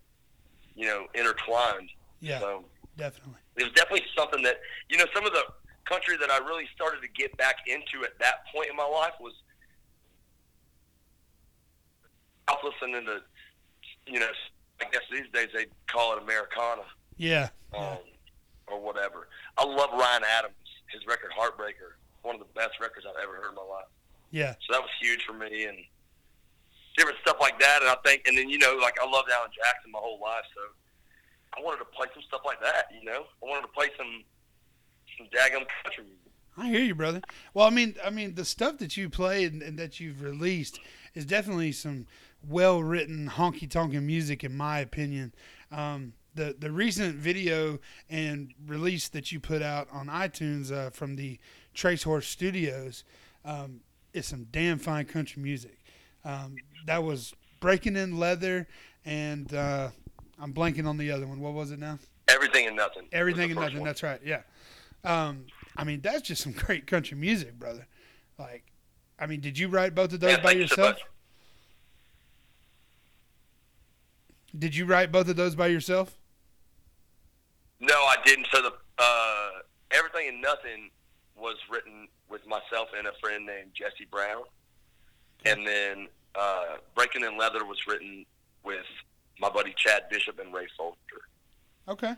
you 0.76 0.88
know, 0.88 1.08
intertwined. 1.16 1.90
yeah 2.22 2.40
So 2.40 2.66
definitely 2.98 3.34
it 3.56 3.64
was 3.64 3.74
definitely 3.74 4.06
something 4.18 4.44
that, 4.44 4.60
you 4.90 4.98
know, 4.98 5.06
some 5.14 5.26
of 5.26 5.34
the 5.34 5.44
country 5.86 6.18
that 6.18 6.30
I 6.30 6.38
really 6.40 6.68
started 6.76 7.02
to 7.02 7.08
get 7.10 7.36
back 7.38 7.68
into 7.68 8.06
at 8.06 8.18
that 8.20 8.46
point 8.54 8.70
in 8.70 8.76
my 8.76 8.86
life 8.86 9.14
was 9.20 9.34
I 12.48 12.54
was 12.54 12.74
listening 12.82 13.06
to, 13.06 13.22
you 14.12 14.20
know, 14.20 14.30
I 14.82 14.86
guess 14.92 15.02
these 15.12 15.30
days 15.34 15.50
they 15.54 15.68
call 15.88 16.18
it 16.18 16.24
Americana 16.24 16.84
yeah 17.18 17.50
yeah 17.74 17.92
um, 17.92 17.98
or 18.68 18.82
whatever. 18.82 19.28
I 19.58 19.66
love 19.66 19.90
Ryan 19.94 20.24
Adams, 20.38 20.56
his 20.92 21.06
record 21.08 21.32
Heartbreaker, 21.38 21.96
one 22.24 22.36
of 22.36 22.42
the 22.42 22.54
best 22.56 22.80
records 22.82 23.06
I've 23.08 23.22
ever 23.22 23.36
heard 23.36 23.50
in 23.50 23.56
my 23.56 23.62
life. 23.62 23.88
yeah 24.32 24.54
So 24.68 24.74
that 24.74 24.82
was 24.82 24.90
huge 25.02 25.24
for 25.24 25.34
me 25.34 25.66
and 25.66 25.78
different 26.98 27.20
stuff 27.22 27.38
like 27.40 27.60
that. 27.60 27.82
And 27.82 27.90
I 27.90 27.96
think, 28.06 28.28
and 28.28 28.38
then, 28.38 28.50
you 28.50 28.58
know, 28.58 28.78
like 28.82 28.98
I 29.02 29.06
loved 29.06 29.30
Alan 29.32 29.52
Jackson 29.54 29.92
my 29.92 30.00
whole 30.00 30.20
life. 30.20 30.46
So 30.56 30.62
I 31.58 31.62
wanted 31.62 31.80
to 31.80 31.90
play 31.96 32.08
some 32.14 32.24
stuff 32.24 32.42
like 32.46 32.62
that, 32.62 32.90
you 32.94 33.06
know? 33.06 33.26
I 33.42 33.46
wanted 33.46 33.62
to 33.62 33.74
play 33.74 33.88
some, 33.98 34.24
some 35.18 35.28
daggum 35.28 35.66
country 35.84 36.04
music. 36.04 36.20
I 36.56 36.68
hear 36.68 36.82
you, 36.82 36.96
brother. 36.96 37.22
Well, 37.54 37.66
I 37.66 37.72
mean, 37.72 37.96
I 38.06 38.10
mean, 38.10 38.36
the 38.36 38.46
stuff 38.46 38.78
that 38.78 38.96
you 38.96 39.10
play 39.10 39.46
and, 39.46 39.62
and 39.62 39.78
that 39.80 40.00
you've 40.00 40.22
released 40.22 40.80
is 41.16 41.26
definitely 41.26 41.72
some 41.72 42.06
well-written 42.48 43.30
honky-tonkin 43.30 44.06
music, 44.06 44.44
in 44.44 44.56
my 44.56 44.80
opinion. 44.80 45.34
Um, 45.72 46.14
the 46.36 46.56
the 46.58 46.72
recent 46.72 47.16
video 47.16 47.80
and 48.10 48.54
release 48.66 49.08
that 49.10 49.32
you 49.32 49.40
put 49.40 49.62
out 49.62 49.88
on 49.92 50.08
iTunes 50.08 50.72
uh, 50.72 50.90
from 50.90 51.16
the 51.16 51.40
Trace 51.74 52.04
Horse 52.04 52.28
Studios 52.28 53.04
um, 53.46 53.82
is 54.14 54.28
some 54.28 54.48
damn 54.52 54.80
fine 54.80 55.06
country 55.06 55.42
music. 55.42 55.80
Um, 56.26 56.56
that 56.86 57.04
was 57.04 57.34
breaking 57.60 57.96
in 57.96 58.20
leather, 58.20 58.68
and 59.06 59.54
uh, 59.54 59.90
I'm 60.40 60.54
blanking 60.54 60.88
on 60.88 60.98
the 60.98 61.12
other 61.12 61.28
one. 61.28 61.40
What 61.40 61.54
was 61.54 61.72
it 61.72 61.80
now? 61.80 62.00
Everything 62.28 62.68
and 62.68 62.76
nothing. 62.76 63.08
Everything 63.12 63.52
and 63.52 63.60
nothing. 63.60 63.80
One. 63.80 63.88
That's 63.88 64.04
right. 64.04 64.20
Yeah. 64.24 64.42
Um, 65.04 65.46
I 65.76 65.84
mean, 65.84 66.02
that's 66.02 66.22
just 66.22 66.44
some 66.44 66.52
great 66.58 66.88
country 66.88 67.18
music, 67.18 67.60
brother. 67.60 67.88
Like, 68.38 68.64
I 69.20 69.28
mean, 69.28 69.40
did 69.40 69.58
you 69.58 69.68
write 69.68 69.96
both 69.96 70.14
of 70.14 70.20
those 70.20 70.32
yeah, 70.32 70.42
by 70.42 70.52
yourself? 70.52 70.98
So 70.98 71.04
did 74.58 74.76
you 74.76 74.86
write 74.86 75.12
both 75.12 75.30
of 75.30 75.36
those 75.36 75.56
by 75.56 75.68
yourself? 75.68 76.18
No, 77.80 77.96
I 77.96 78.16
didn't. 78.26 78.48
So 78.52 78.62
the 78.62 78.74
uh, 79.00 79.50
everything 79.92 80.30
and 80.30 80.42
nothing 80.42 80.90
was 81.36 81.58
written 81.70 82.08
with 82.30 82.46
myself 82.46 82.90
and 82.98 83.08
a 83.08 83.14
friend 83.20 83.46
named 83.46 83.72
Jesse 83.74 84.08
Brown, 84.10 84.44
and 85.46 85.66
then 85.66 86.08
uh, 86.36 86.78
Breaking 86.96 87.24
in 87.24 87.38
Leather 87.38 87.66
was 87.66 87.80
written 87.88 88.26
with 88.64 88.86
my 89.40 89.50
buddy 89.50 89.74
Chad 89.76 90.04
Bishop 90.10 90.40
and 90.40 90.54
Ray 90.54 90.68
Fulcher. 90.78 90.98
Okay. 91.88 92.14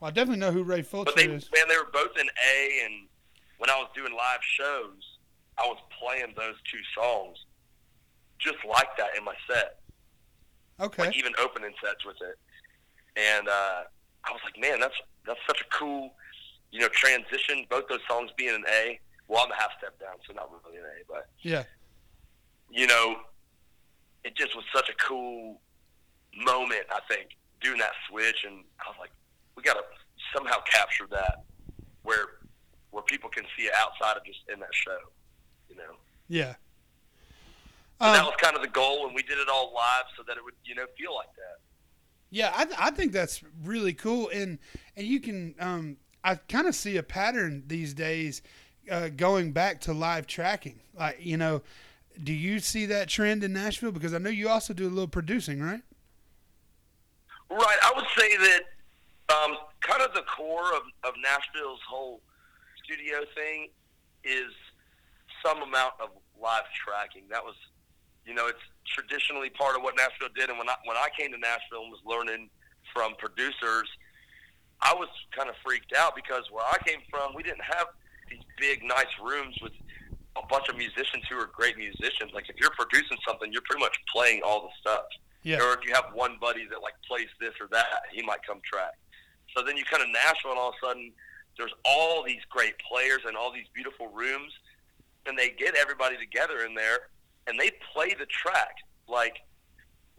Well, 0.00 0.08
I 0.08 0.12
definitely 0.12 0.40
know 0.40 0.52
who 0.52 0.62
Ray 0.62 0.82
Fulcher 0.82 1.06
but 1.06 1.16
they, 1.16 1.24
is. 1.24 1.48
Man, 1.54 1.68
they 1.68 1.76
were 1.76 1.90
both 1.92 2.16
in 2.18 2.26
A, 2.26 2.84
and 2.84 3.08
when 3.58 3.70
I 3.70 3.76
was 3.76 3.88
doing 3.94 4.12
live 4.12 4.40
shows, 4.42 5.18
I 5.58 5.66
was 5.66 5.78
playing 5.98 6.34
those 6.36 6.56
two 6.70 6.80
songs 6.94 7.38
just 8.38 8.58
like 8.68 8.96
that 8.98 9.16
in 9.16 9.24
my 9.24 9.34
set. 9.48 9.80
Okay. 10.78 11.04
Like 11.04 11.16
even 11.16 11.32
opening 11.40 11.72
sets 11.82 12.04
with 12.04 12.16
it, 12.20 12.38
and 13.18 13.48
uh, 13.48 13.82
I 14.24 14.32
was 14.32 14.40
like, 14.44 14.60
man, 14.60 14.78
that's 14.80 14.94
that's 15.26 15.40
such 15.46 15.62
a 15.62 15.64
cool, 15.76 16.12
you 16.70 16.80
know, 16.80 16.88
transition. 16.88 17.64
Both 17.70 17.88
those 17.88 18.04
songs 18.08 18.30
being 18.36 18.54
an 18.54 18.64
A. 18.68 19.00
Well, 19.28 19.42
I'm 19.44 19.50
a 19.50 19.56
half 19.56 19.70
step 19.78 19.98
down, 19.98 20.16
so 20.26 20.34
not 20.34 20.50
really 20.64 20.78
an 20.78 20.84
A, 20.84 21.04
but 21.08 21.28
yeah, 21.40 21.64
you 22.70 22.86
know, 22.86 23.16
it 24.24 24.36
just 24.36 24.54
was 24.54 24.64
such 24.74 24.90
a 24.90 24.94
cool 25.02 25.60
moment. 26.36 26.84
I 26.90 27.00
think 27.08 27.30
doing 27.62 27.78
that 27.78 27.92
switch, 28.10 28.44
and 28.46 28.62
I 28.78 28.88
was 28.90 28.96
like, 29.00 29.10
we 29.56 29.62
got 29.62 29.74
to 29.74 29.82
somehow 30.34 30.58
capture 30.70 31.06
that 31.10 31.44
where 32.02 32.26
where 32.90 33.02
people 33.02 33.28
can 33.28 33.44
see 33.56 33.64
it 33.64 33.72
outside 33.76 34.16
of 34.16 34.24
just 34.24 34.40
in 34.52 34.60
that 34.60 34.72
show, 34.72 34.96
you 35.68 35.76
know. 35.76 35.96
Yeah. 36.28 36.54
Um, 38.00 38.12
that 38.12 38.24
was 38.24 38.34
kind 38.40 38.56
of 38.56 38.62
the 38.62 38.68
goal, 38.68 39.06
and 39.06 39.14
we 39.14 39.22
did 39.22 39.38
it 39.38 39.48
all 39.48 39.72
live 39.74 40.04
so 40.16 40.22
that 40.26 40.36
it 40.36 40.44
would, 40.44 40.54
you 40.64 40.74
know, 40.74 40.84
feel 40.98 41.14
like 41.14 41.34
that. 41.36 41.60
Yeah, 42.30 42.52
I, 42.54 42.64
th- 42.64 42.76
I 42.78 42.90
think 42.90 43.12
that's 43.12 43.42
really 43.64 43.92
cool, 43.92 44.28
and 44.28 44.58
and 44.96 45.06
you 45.06 45.20
can 45.20 45.54
um, 45.60 45.96
I 46.24 46.34
kind 46.34 46.66
of 46.66 46.74
see 46.74 46.96
a 46.96 47.02
pattern 47.02 47.64
these 47.66 47.94
days 47.94 48.42
uh, 48.90 49.08
going 49.08 49.52
back 49.52 49.80
to 49.82 49.92
live 49.92 50.26
tracking. 50.26 50.80
Like 50.98 51.18
you 51.20 51.36
know, 51.36 51.62
do 52.22 52.32
you 52.32 52.60
see 52.60 52.86
that 52.86 53.08
trend 53.08 53.44
in 53.44 53.52
Nashville? 53.52 53.92
Because 53.92 54.12
I 54.12 54.18
know 54.18 54.30
you 54.30 54.48
also 54.48 54.74
do 54.74 54.86
a 54.86 54.90
little 54.90 55.08
producing, 55.08 55.62
right? 55.62 55.82
Right. 57.48 57.78
I 57.82 57.92
would 57.94 58.06
say 58.18 58.36
that 58.36 58.60
um, 59.28 59.56
kind 59.80 60.02
of 60.02 60.14
the 60.14 60.22
core 60.22 60.72
of, 60.74 60.82
of 61.04 61.14
Nashville's 61.22 61.80
whole 61.88 62.20
studio 62.84 63.24
thing 63.34 63.68
is 64.24 64.52
some 65.44 65.62
amount 65.62 65.94
of 66.00 66.10
live 66.40 66.64
tracking. 66.74 67.24
That 67.30 67.44
was, 67.44 67.54
you 68.24 68.34
know, 68.34 68.46
it's 68.46 68.62
traditionally 68.86 69.50
part 69.50 69.76
of 69.76 69.82
what 69.82 69.96
Nashville 69.96 70.34
did. 70.34 70.50
And 70.50 70.58
when 70.58 70.68
I 70.68 70.76
when 70.84 70.96
I 70.96 71.08
came 71.18 71.32
to 71.32 71.38
Nashville 71.38 71.82
and 71.82 71.90
was 71.90 72.02
learning 72.06 72.50
from 72.94 73.14
producers, 73.18 73.88
I 74.80 74.94
was 74.94 75.08
kind 75.36 75.48
of 75.48 75.56
freaked 75.64 75.92
out 75.96 76.14
because 76.14 76.44
where 76.50 76.64
I 76.64 76.78
came 76.86 77.00
from, 77.10 77.34
we 77.34 77.42
didn't 77.42 77.64
have 77.64 77.86
these 78.30 78.42
big, 78.58 78.82
nice 78.82 79.10
rooms 79.22 79.56
with 79.62 79.72
a 80.36 80.46
bunch 80.46 80.68
of 80.68 80.76
musicians 80.76 81.24
who 81.30 81.38
are 81.38 81.46
great 81.46 81.76
musicians. 81.76 82.32
Like 82.34 82.48
if 82.48 82.56
you're 82.60 82.74
producing 82.78 83.18
something, 83.26 83.52
you're 83.52 83.62
pretty 83.62 83.82
much 83.82 83.96
playing 84.12 84.42
all 84.44 84.62
the 84.62 84.74
stuff. 84.80 85.06
Yeah. 85.42 85.62
Or 85.62 85.74
if 85.74 85.86
you 85.86 85.94
have 85.94 86.06
one 86.12 86.38
buddy 86.40 86.66
that 86.70 86.82
like 86.82 86.94
plays 87.06 87.28
this 87.40 87.54
or 87.60 87.68
that, 87.70 88.10
he 88.12 88.22
might 88.22 88.42
come 88.46 88.60
track. 88.64 88.94
So 89.56 89.64
then 89.64 89.76
you 89.76 89.84
kind 89.84 90.02
of 90.02 90.10
Nashville, 90.10 90.50
and 90.50 90.60
all 90.60 90.68
of 90.70 90.74
a 90.82 90.86
sudden, 90.86 91.12
there's 91.56 91.72
all 91.84 92.22
these 92.22 92.42
great 92.50 92.74
players 92.78 93.20
and 93.26 93.36
all 93.36 93.50
these 93.50 93.66
beautiful 93.72 94.08
rooms, 94.08 94.52
and 95.24 95.38
they 95.38 95.48
get 95.50 95.74
everybody 95.74 96.16
together 96.18 96.64
in 96.66 96.74
there, 96.74 97.08
and 97.46 97.58
they 97.58 97.70
play 97.94 98.10
the 98.10 98.26
track 98.26 98.76
like 99.08 99.38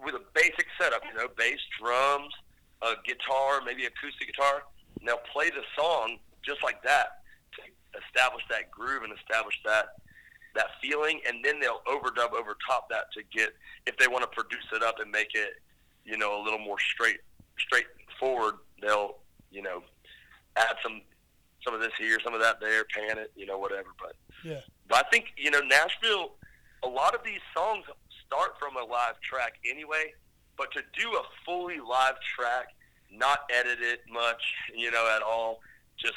with 0.03 0.15
a 0.15 0.22
basic 0.34 0.65
setup, 0.79 1.01
you 1.06 1.17
know, 1.17 1.27
bass, 1.38 1.60
drums, 1.79 2.34
a 2.82 2.94
guitar, 3.06 3.62
maybe 3.65 3.86
acoustic 3.86 4.27
guitar. 4.27 4.63
And 5.00 5.08
they'll 5.08 5.25
play 5.32 5.50
the 5.50 5.63
song 5.77 6.17
just 6.44 6.63
like 6.63 6.82
that 6.84 7.22
to 7.53 7.62
establish 8.06 8.44
that 8.50 8.72
groove 8.72 9.03
and 9.03 9.13
establish 9.13 9.60
that 9.65 9.89
that 10.56 10.70
feeling, 10.82 11.22
and 11.27 11.46
then 11.46 11.60
they'll 11.60 11.82
overdub 11.86 12.34
over 12.34 12.58
top 12.67 12.89
that 12.89 13.12
to 13.13 13.22
get 13.32 13.53
if 13.86 13.96
they 13.98 14.08
want 14.08 14.24
to 14.24 14.27
produce 14.36 14.65
it 14.74 14.82
up 14.82 14.96
and 15.00 15.12
make 15.12 15.36
it, 15.36 15.62
you 16.03 16.17
know, 16.17 16.41
a 16.41 16.44
little 16.44 16.58
more 16.58 16.77
straight 16.79 17.17
straightforward. 17.60 18.56
They'll, 18.82 19.17
you 19.51 19.62
know, 19.62 19.84
add 20.56 20.75
some 20.84 21.01
some 21.63 21.74
of 21.74 21.82
this 21.82 21.92
here, 21.98 22.18
some 22.24 22.34
of 22.34 22.42
that 22.42 22.60
there, 22.62 22.86
pan 22.86 23.18
it, 23.18 23.32
you 23.36 23.46
know, 23.46 23.58
whatever. 23.58 23.89
But 24.00 24.16
yeah, 24.44 24.62
but 24.88 25.06
I 25.06 25.10
think 25.10 25.27
you 25.38 25.51
know 25.51 25.62
Nashville. 25.62 26.32
A 26.84 26.88
lot 26.88 27.16
of 27.16 27.22
these 27.25 27.42
songs 27.56 27.86
start 28.25 28.51
from 28.60 28.75
a 28.77 28.86
live 28.86 29.20
track 29.22 29.56
anyway, 29.70 30.13
but 30.58 30.72
to 30.74 30.82
do 30.98 31.10
a 31.10 31.24
fully 31.44 31.80
live 31.80 32.16
track, 32.36 32.68
not 33.12 33.39
edit 33.51 33.80
it 33.82 34.01
much, 34.12 34.42
you 34.75 34.92
know, 34.92 35.12
at 35.16 35.24
all, 35.24 35.60
just 35.98 36.16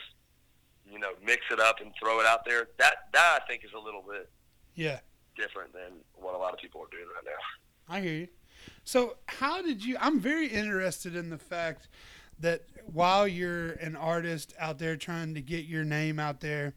you 0.90 0.98
know, 0.98 1.12
mix 1.24 1.42
it 1.50 1.60
up 1.60 1.80
and 1.80 1.92
throw 1.98 2.20
it 2.20 2.26
out 2.26 2.44
there. 2.44 2.68
That 2.78 2.94
that 3.12 3.40
I 3.42 3.46
think 3.46 3.64
is 3.64 3.70
a 3.74 3.78
little 3.78 4.02
bit 4.02 4.30
yeah 4.74 5.00
different 5.36 5.72
than 5.72 5.92
what 6.14 6.34
a 6.34 6.38
lot 6.38 6.52
of 6.52 6.60
people 6.60 6.82
are 6.82 6.90
doing 6.90 7.06
right 7.14 7.24
now. 7.24 7.94
I 7.94 8.00
hear 8.00 8.12
you. 8.12 8.28
So, 8.84 9.16
how 9.26 9.62
did 9.62 9.84
you? 9.84 9.96
I'm 10.00 10.20
very 10.20 10.46
interested 10.46 11.16
in 11.16 11.30
the 11.30 11.38
fact 11.38 11.88
that 12.40 12.62
while 12.92 13.26
you're 13.26 13.72
an 13.72 13.96
artist 13.96 14.54
out 14.58 14.78
there 14.78 14.96
trying 14.96 15.34
to 15.34 15.40
get 15.40 15.64
your 15.64 15.84
name 15.84 16.18
out 16.18 16.40
there, 16.40 16.74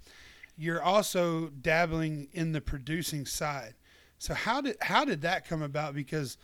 you're 0.58 0.82
also 0.82 1.48
dabbling 1.48 2.27
in 2.34 2.51
the 2.51 2.62
producing 2.62 3.25
side. 3.25 3.74
So, 4.20 4.34
how 4.34 4.62
did 4.62 4.77
how 4.82 5.05
did 5.05 5.22
that 5.22 5.48
come 5.48 5.62
about? 5.62 5.93
Because, 5.96 6.38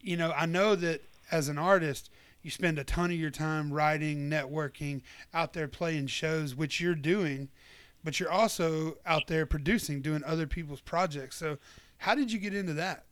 you 0.00 0.16
know, 0.16 0.32
I 0.36 0.46
know 0.46 0.76
that 0.76 1.02
as 1.30 1.48
an 1.48 1.58
artist, 1.58 2.10
you 2.42 2.50
spend 2.50 2.78
a 2.78 2.84
ton 2.84 3.10
of 3.10 3.16
your 3.16 3.30
time 3.30 3.72
writing, 3.72 4.30
networking, 4.30 5.02
out 5.32 5.54
there 5.54 5.66
playing 5.66 6.08
shows, 6.08 6.54
which 6.54 6.80
you're 6.80 6.94
doing, 6.94 7.48
but 8.04 8.20
you're 8.20 8.30
also 8.30 8.98
out 9.06 9.26
there 9.26 9.46
producing, 9.46 10.02
doing 10.02 10.22
other 10.24 10.46
people's 10.46 10.82
projects. 10.82 11.36
So, 11.36 11.58
how 11.98 12.14
did 12.14 12.30
you 12.30 12.38
get 12.38 12.54
into 12.54 12.74
that? 12.74 13.06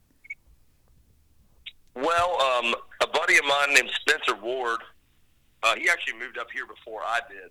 Well, 1.95 2.41
um, 2.41 2.75
a 3.03 3.07
buddy 3.07 3.37
of 3.37 3.45
mine 3.45 3.75
named 3.75 3.91
Spencer 4.01 4.35
Ward, 4.41 4.81
uh, 5.63 5.75
he 5.77 5.89
actually 5.89 6.19
moved 6.19 6.39
up 6.39 6.49
here 6.53 6.67
before 6.67 7.03
I 7.03 7.21
did. 7.29 7.51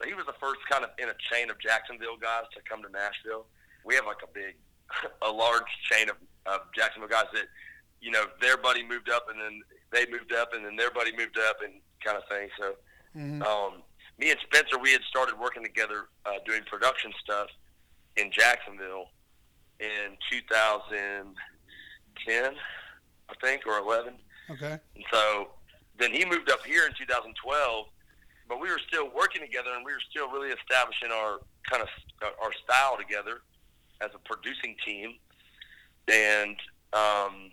So 0.00 0.08
he 0.08 0.14
was 0.14 0.26
the 0.26 0.38
first 0.40 0.60
kind 0.70 0.84
of 0.84 0.90
in 0.98 1.08
a 1.08 1.16
chain 1.32 1.50
of 1.50 1.58
Jacksonville 1.60 2.16
guys 2.16 2.44
to 2.54 2.60
come 2.68 2.82
to 2.82 2.88
Nashville. 2.88 3.46
We 3.84 3.94
have 3.94 4.06
like 4.06 4.22
a 4.24 4.32
big, 4.32 4.56
a 5.22 5.30
large 5.30 5.68
chain 5.90 6.08
of, 6.08 6.16
of 6.46 6.60
Jacksonville 6.74 7.08
guys 7.08 7.26
that, 7.32 7.46
you 8.00 8.10
know, 8.10 8.24
their 8.40 8.56
buddy 8.56 8.82
moved 8.82 9.10
up 9.10 9.26
and 9.28 9.40
then 9.40 9.60
they 9.92 10.06
moved 10.10 10.32
up, 10.32 10.54
and 10.54 10.64
then 10.64 10.76
their 10.76 10.90
buddy 10.90 11.14
moved 11.16 11.38
up, 11.38 11.58
and 11.62 11.74
kind 12.04 12.16
of 12.16 12.24
thing. 12.28 12.48
So, 12.58 12.74
mm-hmm. 13.16 13.42
um, 13.42 13.82
me 14.18 14.30
and 14.30 14.40
Spencer, 14.40 14.78
we 14.78 14.92
had 14.92 15.02
started 15.02 15.38
working 15.38 15.62
together 15.62 16.08
uh, 16.26 16.38
doing 16.46 16.62
production 16.66 17.12
stuff 17.22 17.48
in 18.16 18.32
Jacksonville 18.32 19.10
in 19.80 20.16
2010, 20.30 22.54
I 23.28 23.34
think, 23.42 23.66
or 23.66 23.78
11. 23.78 24.14
Okay. 24.50 24.78
And 24.94 25.04
so 25.12 25.48
then 26.00 26.12
he 26.12 26.24
moved 26.24 26.50
up 26.50 26.64
here 26.64 26.86
in 26.86 26.92
2012, 26.98 27.86
but 28.48 28.60
we 28.60 28.70
were 28.70 28.80
still 28.88 29.10
working 29.14 29.42
together, 29.42 29.70
and 29.76 29.84
we 29.84 29.92
were 29.92 30.02
still 30.10 30.30
really 30.30 30.48
establishing 30.48 31.10
our 31.12 31.40
kind 31.68 31.82
of 31.82 31.88
our 32.42 32.52
style 32.64 32.96
together 32.96 33.42
as 34.00 34.10
a 34.14 34.18
producing 34.18 34.76
team. 34.84 35.14
And 36.08 36.56
um, 36.92 37.52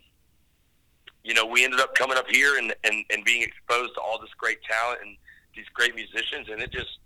you 1.23 1.33
know, 1.33 1.45
we 1.45 1.63
ended 1.63 1.79
up 1.79 1.93
coming 1.93 2.17
up 2.17 2.25
here 2.29 2.57
and, 2.57 2.73
and, 2.83 3.03
and 3.11 3.23
being 3.25 3.43
exposed 3.43 3.93
to 3.95 4.01
all 4.01 4.19
this 4.19 4.31
great 4.37 4.59
talent 4.63 4.99
and 5.03 5.17
these 5.55 5.67
great 5.73 5.93
musicians, 5.93 6.47
and 6.49 6.61
it 6.61 6.71
just 6.71 6.99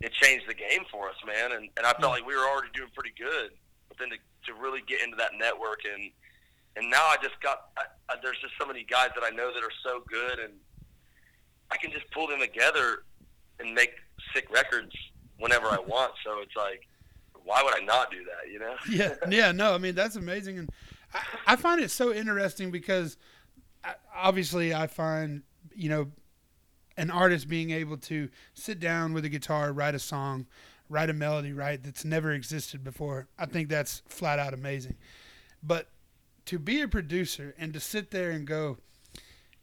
it 0.00 0.12
changed 0.12 0.46
the 0.48 0.54
game 0.54 0.82
for 0.90 1.08
us, 1.08 1.14
man. 1.24 1.52
And, 1.52 1.70
and 1.76 1.86
I 1.86 1.92
felt 1.92 2.12
like 2.12 2.26
we 2.26 2.34
were 2.34 2.42
already 2.42 2.74
doing 2.74 2.90
pretty 2.92 3.14
good, 3.16 3.52
but 3.88 3.98
then 3.98 4.10
to, 4.10 4.16
to 4.50 4.60
really 4.60 4.82
get 4.86 5.00
into 5.02 5.16
that 5.16 5.30
network 5.38 5.80
and 5.86 6.10
and 6.76 6.90
now 6.90 7.04
I 7.04 7.16
just 7.22 7.38
got 7.40 7.70
I, 7.76 7.84
I, 8.08 8.16
there's 8.22 8.38
just 8.40 8.54
so 8.58 8.66
many 8.66 8.84
guys 8.84 9.10
that 9.14 9.24
I 9.24 9.30
know 9.30 9.52
that 9.52 9.62
are 9.62 9.76
so 9.84 10.02
good, 10.08 10.38
and 10.38 10.54
I 11.72 11.76
can 11.76 11.90
just 11.90 12.10
pull 12.10 12.26
them 12.26 12.40
together 12.40 13.04
and 13.58 13.74
make 13.74 13.94
sick 14.34 14.50
records 14.52 14.92
whenever 15.38 15.66
I 15.66 15.78
want. 15.78 16.12
So 16.24 16.40
it's 16.40 16.56
like, 16.56 16.82
why 17.44 17.62
would 17.62 17.74
I 17.74 17.84
not 17.84 18.10
do 18.10 18.18
that? 18.24 18.50
You 18.50 18.58
know? 18.58 18.74
yeah, 18.90 19.14
yeah. 19.28 19.52
No, 19.52 19.74
I 19.74 19.78
mean 19.78 19.94
that's 19.94 20.16
amazing, 20.16 20.58
and 20.58 20.70
I, 21.14 21.20
I 21.48 21.56
find 21.56 21.80
it 21.80 21.90
so 21.90 22.12
interesting 22.12 22.70
because 22.70 23.16
uh, 23.84 23.92
obviously 24.14 24.74
I 24.74 24.86
find 24.86 25.42
you 25.74 25.88
know 25.88 26.10
an 26.96 27.10
artist 27.10 27.48
being 27.48 27.70
able 27.70 27.96
to 27.96 28.28
sit 28.54 28.78
down 28.78 29.12
with 29.12 29.24
a 29.24 29.28
guitar, 29.28 29.72
write 29.72 29.94
a 29.94 29.98
song, 29.98 30.46
write 30.88 31.10
a 31.10 31.14
melody, 31.14 31.52
right? 31.52 31.82
That's 31.82 32.04
never 32.04 32.32
existed 32.32 32.84
before. 32.84 33.28
I 33.38 33.46
think 33.46 33.68
that's 33.68 34.02
flat 34.06 34.38
out 34.38 34.54
amazing. 34.54 34.96
But 35.62 35.88
to 36.46 36.58
be 36.58 36.82
a 36.82 36.88
producer 36.88 37.54
and 37.58 37.72
to 37.72 37.80
sit 37.80 38.10
there 38.10 38.30
and 38.30 38.46
go, 38.46 38.76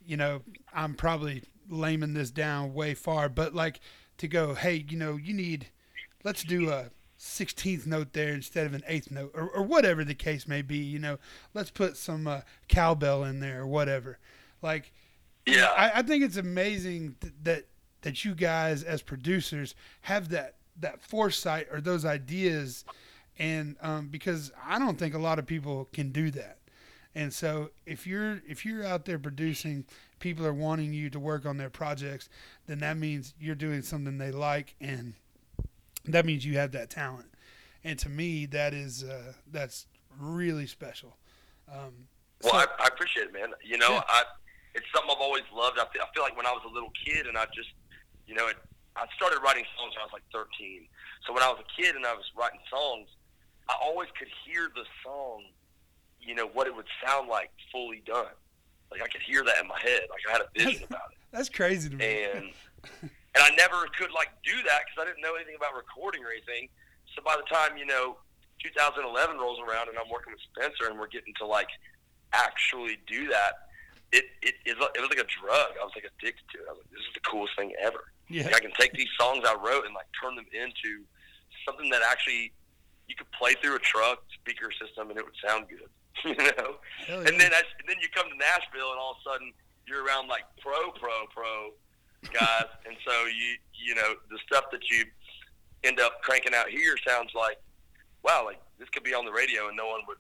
you 0.06 0.18
know, 0.18 0.42
I'm 0.74 0.96
probably 0.96 1.44
laming 1.70 2.14
this 2.14 2.32
down 2.32 2.74
way 2.74 2.94
far, 2.94 3.30
but 3.30 3.54
like 3.54 3.80
to 4.18 4.28
go, 4.28 4.54
hey, 4.54 4.86
you 4.88 4.98
know, 4.98 5.16
you 5.16 5.34
need, 5.34 5.68
let's 6.24 6.44
do 6.44 6.70
a 6.70 6.92
16th 7.20 7.86
note 7.86 8.14
there 8.14 8.34
instead 8.34 8.66
of 8.66 8.74
an 8.74 8.84
eighth 8.88 9.12
note, 9.12 9.32
or, 9.34 9.50
or 9.50 9.64
whatever 9.64 10.04
the 10.04 10.16
case 10.16 10.48
may 10.48 10.62
be. 10.62 10.78
You 10.78 11.00
know, 11.00 11.18
let's 11.54 11.72
put 11.72 11.98
some 11.98 12.28
uh, 12.28 12.42
cowbell 12.68 13.24
in 13.24 13.40
there 13.40 13.62
or 13.62 13.68
whatever. 13.68 14.20
Like, 14.62 14.92
Yeah. 15.46 15.72
I, 15.78 16.00
I 16.00 16.02
think 16.02 16.24
it's 16.24 16.38
amazing 16.38 17.16
th- 17.22 17.34
that 17.44 17.66
that 18.02 18.24
you 18.24 18.34
guys 18.34 18.84
as 18.84 19.02
producers 19.02 19.76
have 20.02 20.30
that 20.30 20.56
that 20.80 21.02
foresight 21.02 21.68
or 21.72 21.82
those 21.82 22.06
ideas, 22.06 22.86
and 23.38 23.76
um, 23.82 24.08
because 24.08 24.52
I 24.66 24.80
don't 24.80 24.98
think 24.98 25.14
a 25.14 25.20
lot 25.20 25.40
of 25.40 25.46
people 25.46 25.90
can 25.92 26.12
do 26.12 26.32
that. 26.32 26.60
And 27.16 27.34
so 27.34 27.72
if 27.86 28.08
you're 28.08 28.42
if 28.48 28.66
you're 28.66 28.86
out 28.86 29.04
there 29.04 29.20
producing, 29.20 29.84
people 30.20 30.46
are 30.46 30.54
wanting 30.54 30.94
you 30.94 31.10
to 31.10 31.20
work 31.20 31.46
on 31.46 31.58
their 31.58 31.70
projects, 31.70 32.30
then 32.68 32.80
that 32.80 32.98
means 32.98 33.34
you're 33.40 33.56
doing 33.56 33.82
something 33.82 34.18
they 34.18 34.32
like, 34.32 34.76
and 34.82 35.14
that 36.06 36.26
means 36.26 36.46
you 36.46 36.58
have 36.58 36.72
that 36.74 36.90
talent. 36.90 37.28
And 37.84 37.98
to 38.00 38.10
me, 38.10 38.46
that 38.48 38.74
is 38.74 39.04
uh, 39.04 39.34
that's 39.52 39.88
really 40.20 40.68
special. 40.68 41.18
Um, 41.72 42.08
Well, 42.44 42.54
so- 42.54 42.58
I, 42.60 42.66
I 42.84 42.88
appreciate 42.88 43.28
it, 43.28 43.34
man. 43.34 43.50
You 43.64 43.78
know, 43.78 43.90
Yeah. 43.92 44.02
I 44.08 44.24
it's 44.76 44.86
something 44.94 45.10
I've 45.10 45.22
always 45.22 45.44
loved. 45.54 45.80
I 45.80 45.86
feel, 45.92 46.04
I 46.04 46.14
feel 46.14 46.22
like 46.24 46.38
when 46.38 46.46
I 46.46 46.52
was 46.52 46.62
a 46.64 46.72
little 46.72 46.92
kid, 47.06 47.26
and 47.26 47.36
I 47.38 47.46
just, 47.56 47.70
you 48.28 48.36
know, 48.36 48.48
it, 48.48 48.56
I 48.96 49.06
started 49.16 49.40
writing 49.44 49.66
songs 49.76 49.96
when 49.96 50.02
I 50.02 50.06
was 50.06 50.14
like 50.14 50.24
13. 50.32 50.86
So 51.26 51.34
when 51.34 51.42
I 51.42 51.48
was 51.50 51.58
a 51.60 51.82
kid 51.82 51.96
and 51.96 52.06
I 52.06 52.14
was 52.14 52.26
writing 52.38 52.60
songs, 52.70 53.10
I 53.68 53.76
always 53.82 54.10
could 54.18 54.28
hear 54.46 54.70
the 54.76 54.86
song, 55.04 55.44
you 56.22 56.36
know, 56.36 56.46
what 56.48 56.68
it 56.68 56.76
would 56.76 56.86
sound 57.04 57.30
like 57.30 57.50
fully 57.72 58.04
done. 58.06 58.34
Like 58.92 59.02
I 59.02 59.08
could 59.08 59.22
hear 59.22 59.44
that 59.44 59.62
in 59.62 59.68
my 59.68 59.80
head. 59.80 60.04
Like 60.10 60.22
I 60.28 60.32
had 60.32 60.42
a 60.42 60.50
vision 60.58 60.84
about 60.90 61.12
it, 61.12 61.18
that's 61.32 61.50
crazy 61.50 61.90
to 61.90 61.96
me. 61.96 62.24
and 62.34 62.50
and 63.02 63.42
I 63.44 63.50
never 63.58 63.86
could 63.98 64.12
like 64.12 64.30
do 64.44 64.56
that 64.66 64.82
because 64.86 64.98
I 65.02 65.06
didn't 65.06 65.22
know 65.22 65.36
anything 65.36 65.56
about 65.56 65.76
recording 65.76 66.24
or 66.26 66.32
anything. 66.32 66.70
So 67.16 67.22
by 67.24 67.36
the 67.38 67.46
time 67.54 67.78
you 67.78 67.86
know 67.86 68.18
2011 68.64 69.38
rolls 69.38 69.60
around 69.60 69.90
and 69.90 69.98
I'm 69.98 70.10
working 70.10 70.34
with 70.34 70.42
Spencer 70.54 70.90
and 70.90 71.00
we're 71.00 71.08
getting 71.12 71.34
to 71.40 71.46
like 71.46 71.70
actually 72.34 72.98
do 73.08 73.28
that, 73.30 73.70
it 74.12 74.26
it 74.42 74.56
is 74.66 74.76
it 74.78 75.02
was 75.02 75.10
like 75.10 75.22
a 75.22 75.30
drug. 75.30 75.70
I 75.80 75.84
was 75.86 75.94
like 75.96 76.06
addicted 76.10 76.46
to 76.54 76.58
it. 76.62 76.66
I 76.68 76.74
was 76.74 76.82
like, 76.82 76.92
this 76.92 77.02
is 77.06 77.14
the 77.14 77.26
coolest 77.30 77.54
thing 77.58 77.74
ever. 77.82 78.10
yeah, 78.30 78.46
Like, 78.46 78.56
I 78.56 78.60
can 78.60 78.72
take 78.80 78.94
these 78.94 79.10
songs 79.20 79.44
I 79.46 79.54
wrote 79.56 79.86
and 79.86 79.94
like 79.94 80.08
turn 80.22 80.36
them 80.36 80.46
into 80.54 81.06
something 81.66 81.90
that 81.92 82.02
actually 82.02 82.54
you 83.08 83.16
could 83.16 83.30
play 83.32 83.54
through 83.62 83.76
a 83.76 83.80
truck 83.80 84.22
speaker 84.34 84.70
system 84.72 85.10
and 85.10 85.18
it 85.18 85.26
would 85.26 85.38
sound 85.46 85.68
good. 85.70 85.90
You 86.26 86.36
know, 86.36 86.76
Hell 87.08 87.20
and 87.20 87.40
then 87.40 87.52
as, 87.54 87.68
and 87.80 87.88
then 87.88 87.98
you 88.02 88.08
come 88.14 88.30
to 88.30 88.38
Nashville 88.38 88.92
and 88.92 89.00
all 89.00 89.12
of 89.12 89.18
a 89.26 89.30
sudden 89.30 89.54
you're 89.88 90.06
around 90.06 90.28
like 90.28 90.44
pro 90.62 90.92
pro 90.92 91.26
pro 91.34 91.72
guys, 92.34 92.70
and 92.86 92.96
so 93.06 93.26
you 93.26 93.56
you 93.74 93.96
know 93.96 94.16
the 94.30 94.38
stuff 94.46 94.66
that 94.72 94.90
you 94.90 95.06
end 95.84 96.00
up 96.00 96.22
cranking 96.22 96.54
out 96.54 96.70
here 96.70 96.96
sounds 97.08 97.32
like 97.34 97.58
wow, 98.24 98.44
like 98.46 98.60
this 98.78 98.90
could 98.90 99.04
be 99.04 99.14
on 99.14 99.26
the 99.26 99.32
radio 99.32 99.68
and 99.68 99.78
no 99.78 99.88
one 99.88 100.02
would 100.08 100.18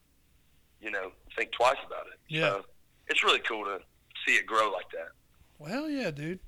you 0.82 0.92
know 0.92 1.12
think 1.36 1.52
twice 1.52 1.78
about 1.86 2.08
it. 2.08 2.20
Yeah. 2.28 2.50
So 2.50 2.66
it's 3.08 3.24
really 3.24 3.40
cool 3.40 3.66
to 3.66 3.80
see 4.26 4.36
it 4.36 4.46
grow 4.46 4.72
like 4.72 4.90
that. 4.92 5.10
Well, 5.58 5.90
yeah, 5.90 6.12
dude. 6.12 6.40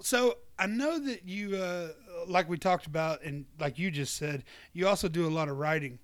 So 0.00 0.38
I 0.58 0.66
know 0.66 0.98
that 0.98 1.26
you, 1.26 1.56
uh, 1.56 1.88
like 2.26 2.48
we 2.48 2.56
talked 2.58 2.86
about, 2.86 3.22
and 3.22 3.44
like 3.58 3.78
you 3.78 3.90
just 3.90 4.16
said, 4.16 4.44
you 4.72 4.88
also 4.88 5.08
do 5.08 5.26
a 5.26 5.30
lot 5.30 5.48
of 5.48 5.58
writing, 5.58 5.98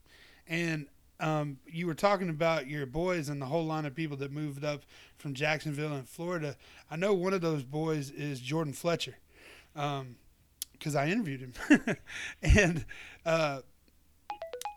and 0.47 0.87
um, 1.21 1.59
you 1.67 1.87
were 1.87 1.95
talking 1.95 2.29
about 2.29 2.67
your 2.67 2.87
boys 2.87 3.29
and 3.29 3.41
the 3.41 3.47
whole 3.47 3.65
line 3.65 3.87
of 3.87 3.95
people 3.95 4.17
that 4.19 4.33
moved 4.33 4.65
up 4.65 4.83
from 5.17 5.35
Jacksonville 5.35 5.95
and 5.95 6.09
Florida. 6.09 6.57
I 6.91 6.97
know 6.97 7.15
one 7.15 7.33
of 7.33 7.41
those 7.41 7.63
boys 7.63 8.11
is 8.11 8.41
Jordan 8.41 8.73
Fletcher, 8.73 9.17
because 9.75 10.95
I 10.95 11.09
interviewed 11.09 11.41
him, 11.41 11.97
and 12.43 12.85
uh, 13.25 13.61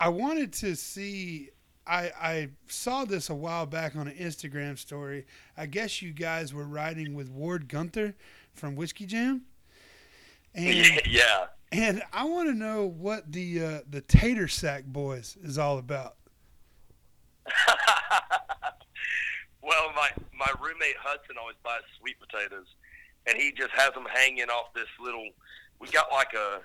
I 0.00 0.08
wanted 0.08 0.52
to 0.54 0.74
see. 0.74 1.50
I, 1.86 2.12
I 2.20 2.48
saw 2.68 3.04
this 3.04 3.30
a 3.30 3.34
while 3.34 3.66
back 3.66 3.96
on 3.96 4.06
an 4.06 4.14
Instagram 4.14 4.78
story. 4.78 5.26
I 5.56 5.66
guess 5.66 6.00
you 6.00 6.12
guys 6.12 6.54
were 6.54 6.66
riding 6.66 7.14
with 7.14 7.28
Ward 7.30 7.68
Guenther 7.68 8.14
from 8.54 8.76
Whiskey 8.76 9.06
Jam, 9.06 9.42
and 10.54 11.00
yeah. 11.06 11.46
and 11.72 12.02
I 12.12 12.24
want 12.24 12.48
to 12.48 12.54
know 12.54 12.86
what 12.86 13.30
the 13.32 13.64
uh, 13.64 13.80
the 13.88 14.00
Tater 14.00 14.48
Sack 14.48 14.84
Boys 14.84 15.36
is 15.42 15.58
all 15.58 15.78
about. 15.78 16.16
well, 19.62 19.90
my 19.94 20.10
my 20.36 20.48
roommate 20.60 20.96
Hudson 20.98 21.36
always 21.40 21.56
buys 21.64 21.80
sweet 21.98 22.16
potatoes, 22.20 22.66
and 23.26 23.36
he 23.38 23.52
just 23.52 23.70
has 23.72 23.92
them 23.94 24.06
hanging 24.12 24.48
off 24.48 24.72
this 24.74 24.88
little. 25.00 25.28
We 25.80 25.88
got 25.88 26.10
like 26.12 26.32
a, 26.34 26.60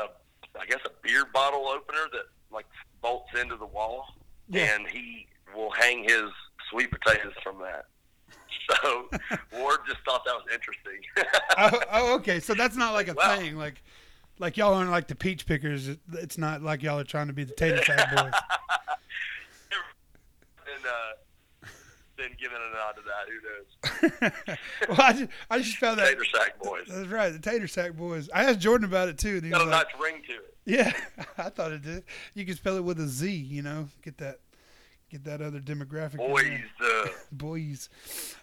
a 0.00 0.08
I 0.60 0.66
guess 0.66 0.80
a 0.86 0.90
beer 1.02 1.24
bottle 1.32 1.68
opener 1.68 2.06
that 2.12 2.24
like 2.50 2.66
bolts 3.02 3.30
into 3.40 3.56
the 3.56 3.66
wall, 3.66 4.06
Yeah. 4.48 4.74
and 4.76 4.86
he 4.88 5.26
will 5.54 5.70
hang 5.70 6.04
his 6.04 6.24
sweet 6.70 6.90
potatoes 6.90 7.34
from 7.42 7.58
that. 7.60 7.86
So 8.82 9.08
Ward 9.54 9.78
just 9.86 10.00
thought 10.04 10.26
that 10.26 10.34
was 10.34 10.44
interesting. 10.52 11.00
oh, 11.56 11.80
oh, 11.90 12.14
okay. 12.16 12.38
So 12.38 12.52
that's 12.52 12.76
not 12.76 12.92
like 12.92 13.08
a 13.08 13.14
Wow. 13.14 13.36
thing. 13.38 13.56
Like 13.56 13.82
like 14.38 14.58
y'all 14.58 14.74
aren't 14.74 14.90
like 14.90 15.08
the 15.08 15.14
peach 15.14 15.46
pickers. 15.46 15.88
It's 16.12 16.36
not 16.36 16.60
like 16.60 16.82
y'all 16.82 16.98
are 16.98 17.04
trying 17.04 17.28
to 17.28 17.32
be 17.32 17.44
the 17.44 17.54
Tater 17.54 17.82
Sack 17.82 18.14
Boys. 18.14 18.32
and 20.66 20.86
uh, 20.86 21.66
then 22.18 22.30
giving 22.38 22.58
a 22.58 22.74
nod 22.74 22.96
to 22.96 23.02
that, 23.06 23.28
who 23.28 24.28
knows? 24.28 24.58
well, 24.88 25.00
I 25.00 25.12
just, 25.12 25.30
I 25.50 25.58
just 25.58 25.76
found 25.78 25.98
that. 25.98 26.08
Tater 26.08 26.24
sack 26.24 26.58
boys. 26.62 26.86
That's 26.88 27.08
right, 27.08 27.30
the 27.32 27.38
Tater 27.38 27.68
Sack 27.68 27.94
Boys. 27.94 28.28
I 28.34 28.44
asked 28.44 28.60
Jordan 28.60 28.86
about 28.88 29.08
it 29.08 29.18
too, 29.18 29.36
and 29.36 29.44
he 29.44 29.50
Got 29.50 29.60
was 29.60 29.68
a 29.68 29.70
like, 29.70 29.86
nice 29.92 30.00
ring 30.00 30.22
to 30.26 30.32
it. 30.34 30.54
"Yeah, 30.66 30.92
I 31.38 31.48
thought 31.48 31.72
it 31.72 31.82
did. 31.82 32.04
You 32.34 32.44
can 32.44 32.56
spell 32.56 32.76
it 32.76 32.84
with 32.84 33.00
a 33.00 33.06
Z, 33.06 33.30
you 33.30 33.62
know, 33.62 33.88
get 34.02 34.18
that, 34.18 34.40
get 35.10 35.24
that 35.24 35.40
other 35.40 35.60
demographic." 35.60 36.16
Boys, 36.16 36.60
uh, 36.84 37.08
boys. 37.32 37.88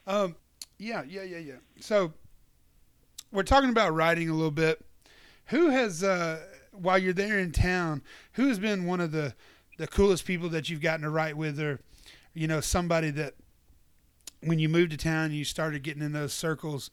Um, 0.07 0.35
yeah, 0.79 1.03
yeah, 1.07 1.23
yeah, 1.23 1.37
yeah. 1.37 1.53
So 1.79 2.13
we're 3.31 3.43
talking 3.43 3.69
about 3.69 3.93
writing 3.93 4.29
a 4.29 4.33
little 4.33 4.51
bit. 4.51 4.83
Who 5.49 5.69
has, 5.69 6.03
uh, 6.03 6.39
while 6.71 6.97
you're 6.97 7.13
there 7.13 7.37
in 7.37 7.51
town, 7.51 8.01
who 8.33 8.47
has 8.47 8.57
been 8.57 8.85
one 8.85 8.99
of 9.01 9.11
the 9.11 9.35
the 9.77 9.87
coolest 9.87 10.25
people 10.25 10.47
that 10.49 10.69
you've 10.69 10.81
gotten 10.81 11.01
to 11.01 11.09
write 11.09 11.35
with, 11.37 11.59
or 11.59 11.79
you 12.33 12.47
know, 12.47 12.61
somebody 12.61 13.09
that 13.11 13.35
when 14.43 14.59
you 14.59 14.69
moved 14.69 14.91
to 14.91 14.97
town, 14.97 15.25
and 15.25 15.35
you 15.35 15.45
started 15.45 15.83
getting 15.83 16.03
in 16.03 16.11
those 16.11 16.33
circles. 16.33 16.89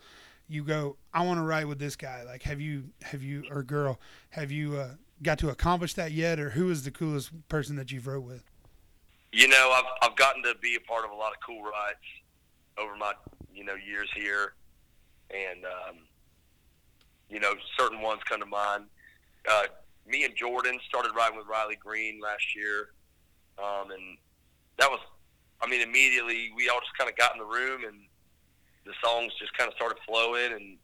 You 0.49 0.65
go, 0.65 0.97
I 1.15 1.25
want 1.25 1.39
to 1.39 1.45
write 1.45 1.69
with 1.69 1.79
this 1.79 1.97
guy. 1.97 2.25
Like, 2.25 2.43
have 2.43 2.61
you, 2.61 2.91
have 3.03 3.23
you, 3.23 3.45
or 3.51 3.63
girl, 3.63 3.99
have 4.31 4.51
you 4.51 4.77
uh, 4.77 4.89
got 5.23 5.39
to 5.39 5.49
accomplish 5.49 5.95
that 5.95 6.13
yet, 6.13 6.39
or 6.39 6.51
who 6.51 6.71
is 6.71 6.83
the 6.85 6.91
coolest 6.91 7.31
person 7.49 7.77
that 7.77 7.91
you've 7.91 8.07
wrote 8.07 8.25
with? 8.25 8.43
you 9.33 9.49
know, 9.49 9.73
I've 9.75 10.11
I've 10.11 10.17
gotten 10.17 10.43
to 10.45 10.55
be 10.61 10.77
a 10.77 10.81
part 10.81 11.05
of 11.05 11.11
a 11.11 11.15
lot 11.15 11.33
of 11.33 11.39
cool 11.45 11.63
rides 11.63 11.99
over 12.79 12.95
my 12.97 13.15
you 13.55 13.65
know 13.65 13.75
years 13.75 14.09
here, 14.15 14.53
and 15.31 15.65
um, 15.65 15.97
you 17.31 17.41
know 17.41 17.55
certain 17.79 18.01
ones 18.01 18.21
come 18.29 18.41
to 18.41 18.47
mind. 18.47 18.85
Uh, 19.51 19.65
me 20.07 20.25
and 20.25 20.37
Jordan 20.37 20.79
started 20.87 21.13
riding 21.17 21.39
with 21.39 21.47
Riley 21.47 21.77
Green 21.77 22.21
last 22.21 22.55
year, 22.55 22.91
um, 23.59 23.91
and 23.91 24.19
that 24.79 24.91
was, 24.91 25.01
I 25.63 25.69
mean, 25.69 25.81
immediately 25.81 26.51
we 26.57 26.69
all 26.69 26.81
just 26.81 26.97
kind 26.99 27.09
of 27.09 27.17
got 27.17 27.33
in 27.33 27.39
the 27.39 27.47
room 27.47 27.85
and 27.87 27.97
the 28.85 28.93
songs 29.03 29.33
just 29.39 29.57
kind 29.57 29.69
of 29.69 29.75
started 29.75 29.99
flowing, 30.07 30.53
and 30.53 30.77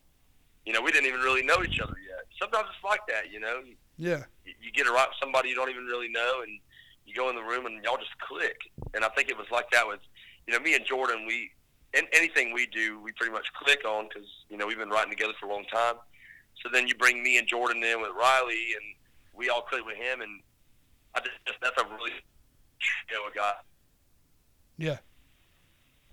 you 0.64 0.72
know 0.72 0.80
we 0.80 0.92
didn't 0.92 1.08
even 1.08 1.20
really 1.20 1.42
know 1.42 1.62
each 1.64 1.80
other 1.80 1.96
yet. 2.06 2.24
Sometimes 2.40 2.68
it's 2.74 2.84
like 2.84 3.00
that, 3.08 3.32
you 3.32 3.40
know. 3.40 3.60
Yeah, 3.96 4.22
you 4.44 4.54
you 4.62 4.70
get 4.72 4.86
around 4.86 5.08
somebody 5.20 5.48
you 5.48 5.56
don't 5.56 5.70
even 5.70 5.84
really 5.84 6.08
know, 6.08 6.42
and 6.42 6.60
you 7.06 7.14
go 7.14 7.28
in 7.30 7.36
the 7.36 7.42
room 7.42 7.66
and 7.66 7.82
y'all 7.82 7.96
just 7.96 8.16
click. 8.20 8.56
And 8.94 9.04
I 9.04 9.08
think 9.08 9.28
it 9.28 9.36
was 9.36 9.46
like 9.50 9.70
that 9.70 9.86
with, 9.88 10.00
you 10.46 10.52
know, 10.52 10.60
me 10.60 10.74
and 10.74 10.84
Jordan. 10.84 11.26
We 11.26 11.50
and 11.94 12.06
anything 12.12 12.52
we 12.52 12.66
do, 12.66 13.00
we 13.00 13.12
pretty 13.12 13.32
much 13.32 13.46
click 13.54 13.84
on 13.84 14.08
because 14.08 14.28
you 14.48 14.56
know 14.56 14.66
we've 14.66 14.78
been 14.78 14.90
writing 14.90 15.10
together 15.10 15.32
for 15.40 15.46
a 15.46 15.52
long 15.52 15.64
time. 15.64 15.96
So 16.62 16.68
then 16.72 16.86
you 16.86 16.94
bring 16.94 17.22
me 17.22 17.38
and 17.38 17.46
Jordan 17.46 17.82
in 17.82 18.00
with 18.00 18.10
Riley, 18.18 18.74
and 18.74 18.94
we 19.34 19.48
all 19.48 19.62
click 19.62 19.84
with 19.84 19.96
him, 19.96 20.20
and 20.20 20.40
I 21.16 21.20
just 21.20 21.58
that's 21.60 21.80
a 21.82 21.84
really 21.84 22.12
you 23.10 23.16
know 23.16 23.26
a 23.28 23.34
guy 23.34 23.54
yeah. 24.78 24.96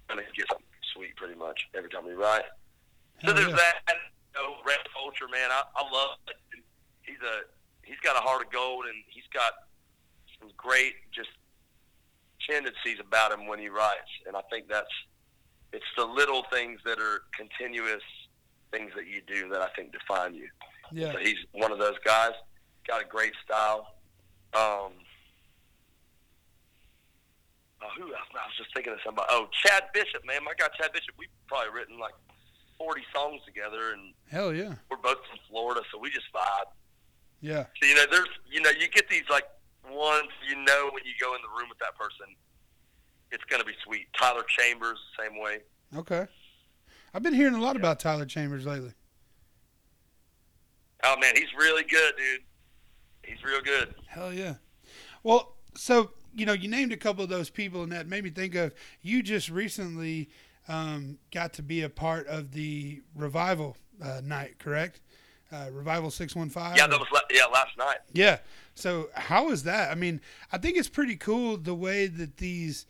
and 0.09 0.19
it 0.19 0.25
gets 0.35 0.49
sweet 0.93 1.15
pretty 1.15 1.35
much 1.35 1.67
every 1.75 1.89
time 1.89 2.05
we 2.05 2.13
write. 2.13 2.43
So 3.21 3.27
Hell 3.27 3.35
there's 3.35 3.49
yeah. 3.49 3.55
that. 3.55 3.95
You 4.35 4.41
know, 4.41 4.55
Ray 4.65 4.75
Fulcher, 4.93 5.27
man. 5.31 5.49
I, 5.51 5.63
I 5.75 5.83
love. 5.89 6.17
It. 6.27 6.63
He's 7.03 7.21
a 7.23 7.47
he's 7.83 7.99
got 8.03 8.17
a 8.17 8.19
heart 8.19 8.45
of 8.45 8.51
gold, 8.51 8.85
and 8.85 8.95
he's 9.07 9.27
got 9.33 9.53
some 10.39 10.49
great 10.57 10.95
just 11.13 11.29
tendencies 12.49 12.99
about 12.99 13.31
him 13.31 13.47
when 13.47 13.59
he 13.59 13.69
writes. 13.69 14.11
And 14.27 14.35
I 14.35 14.41
think 14.51 14.67
that's 14.67 14.91
it's 15.71 15.85
the 15.97 16.05
little 16.05 16.43
things 16.51 16.79
that 16.85 16.99
are 16.99 17.21
continuous 17.37 18.03
things 18.71 18.91
that 18.95 19.07
you 19.07 19.21
do 19.25 19.49
that 19.49 19.61
I 19.61 19.69
think 19.75 19.93
define 19.93 20.33
you. 20.35 20.49
Yeah. 20.91 21.13
So 21.13 21.19
he's 21.19 21.37
one 21.53 21.71
of 21.71 21.79
those 21.79 21.97
guys. 22.03 22.31
Got 22.87 23.01
a 23.01 23.05
great 23.05 23.33
style. 23.43 23.95
Um, 24.53 24.91
oh, 27.81 27.87
who 27.97 28.05
else? 28.13 28.29
I 28.33 28.45
was 28.47 28.55
just 28.57 28.73
thinking 28.73 28.93
of 28.93 28.99
somebody. 29.03 29.27
Oh, 29.29 29.47
Chad 29.65 29.83
Bishop, 29.93 30.25
man. 30.25 30.43
My 30.43 30.53
guy 30.57 30.67
Chad 30.79 30.91
Bishop. 30.93 31.15
We've 31.17 31.29
probably 31.47 31.73
written 31.73 31.97
like 31.99 32.13
40 32.77 33.01
songs 33.13 33.41
together, 33.45 33.93
and 33.93 34.13
Hell 34.31 34.53
yeah. 34.53 34.75
we're 34.89 34.97
both 34.97 35.19
from 35.29 35.39
Florida, 35.49 35.81
so 35.91 35.99
we 35.99 36.09
just 36.09 36.27
vibe. 36.33 36.69
Yeah. 37.41 37.65
So, 37.81 37.87
you 37.87 37.95
know, 37.95 38.05
there's, 38.11 38.29
you 38.49 38.61
know, 38.61 38.71
you 38.71 38.87
get 38.87 39.07
these 39.09 39.23
like 39.29 39.45
ones 39.85 40.29
you 40.49 40.55
know 40.55 40.89
when 40.93 41.03
you 41.05 41.13
go 41.21 41.35
in 41.35 41.41
the 41.41 41.49
room 41.59 41.69
with 41.69 41.77
that 41.79 41.95
person, 41.95 42.25
it's 43.31 43.43
going 43.45 43.61
to 43.61 43.65
be 43.65 43.73
sweet. 43.83 44.07
Tyler 44.19 44.43
Chambers, 44.57 44.97
same 45.19 45.39
way. 45.39 45.59
Okay. 45.95 46.25
I've 47.13 47.21
been 47.23 47.33
hearing 47.33 47.53
a 47.53 47.61
lot 47.61 47.75
Yeah. 47.75 47.81
about 47.81 47.99
Tyler 47.99 48.25
Chambers 48.25 48.65
lately. 48.65 48.93
Oh 51.03 51.15
man, 51.19 51.35
he's 51.35 51.53
really 51.57 51.83
good, 51.83 52.13
dude. 52.17 52.41
He's 53.23 53.43
real 53.43 53.61
good. 53.61 53.93
Hell 54.07 54.33
yeah. 54.33 54.55
Well, 55.23 55.55
so 55.75 56.11
you 56.35 56.45
know, 56.45 56.53
you 56.53 56.67
named 56.67 56.91
a 56.91 56.97
couple 56.97 57.23
of 57.23 57.29
those 57.29 57.49
people, 57.49 57.83
and 57.83 57.91
that 57.91 58.07
made 58.07 58.23
me 58.23 58.29
think 58.29 58.55
of 58.55 58.73
you 59.01 59.23
just 59.23 59.49
recently 59.49 60.29
um, 60.67 61.17
got 61.31 61.53
to 61.53 61.63
be 61.63 61.81
a 61.81 61.89
part 61.89 62.27
of 62.27 62.51
the 62.51 63.01
revival 63.15 63.77
uh, 64.03 64.21
night, 64.23 64.59
correct? 64.59 65.01
Uh, 65.51 65.69
revival 65.71 66.11
six 66.11 66.35
one 66.35 66.49
five. 66.49 66.75
Yeah, 66.75 66.87
that 66.87 66.99
was 66.99 67.07
yeah 67.31 67.45
last 67.45 67.77
night. 67.77 67.99
Yeah. 68.13 68.39
So 68.73 69.09
how 69.13 69.49
is 69.51 69.63
that? 69.63 69.91
I 69.91 69.95
mean, 69.95 70.19
I 70.51 70.57
think 70.57 70.75
it's 70.75 70.89
pretty 70.89 71.15
cool 71.15 71.57
the 71.57 71.75
way 71.75 72.07
that 72.07 72.37
these. 72.37 72.85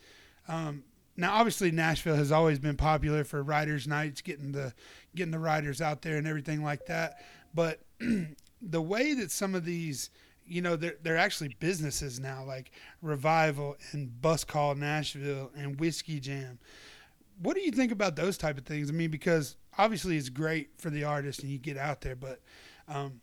Um, 0.47 0.83
now, 1.17 1.35
obviously, 1.35 1.71
Nashville 1.71 2.15
has 2.15 2.31
always 2.31 2.59
been 2.59 2.75
popular 2.75 3.23
for 3.23 3.41
writers' 3.41 3.87
nights, 3.87 4.21
getting 4.21 4.51
the 4.51 4.73
getting 5.15 5.31
the 5.31 5.39
writers 5.39 5.81
out 5.81 6.01
there 6.01 6.17
and 6.17 6.27
everything 6.27 6.63
like 6.63 6.85
that. 6.87 7.23
But 7.53 7.81
the 8.61 8.81
way 8.81 9.13
that 9.13 9.31
some 9.31 9.53
of 9.53 9.65
these, 9.65 10.09
you 10.47 10.61
know, 10.61 10.75
they're 10.75 10.95
they're 11.01 11.17
actually 11.17 11.55
businesses 11.59 12.19
now, 12.19 12.43
like 12.43 12.71
Revival 13.01 13.75
and 13.91 14.21
Bus 14.21 14.43
Call 14.43 14.75
Nashville 14.75 15.51
and 15.55 15.79
Whiskey 15.79 16.19
Jam. 16.19 16.59
What 17.41 17.55
do 17.55 17.61
you 17.61 17.71
think 17.71 17.91
about 17.91 18.15
those 18.15 18.37
type 18.37 18.57
of 18.57 18.65
things? 18.65 18.89
I 18.89 18.93
mean, 18.93 19.11
because 19.11 19.57
obviously 19.77 20.17
it's 20.17 20.29
great 20.29 20.69
for 20.77 20.89
the 20.89 21.03
artist 21.03 21.41
and 21.41 21.51
you 21.51 21.57
get 21.57 21.77
out 21.77 22.01
there, 22.01 22.15
but 22.15 22.39
um, 22.87 23.19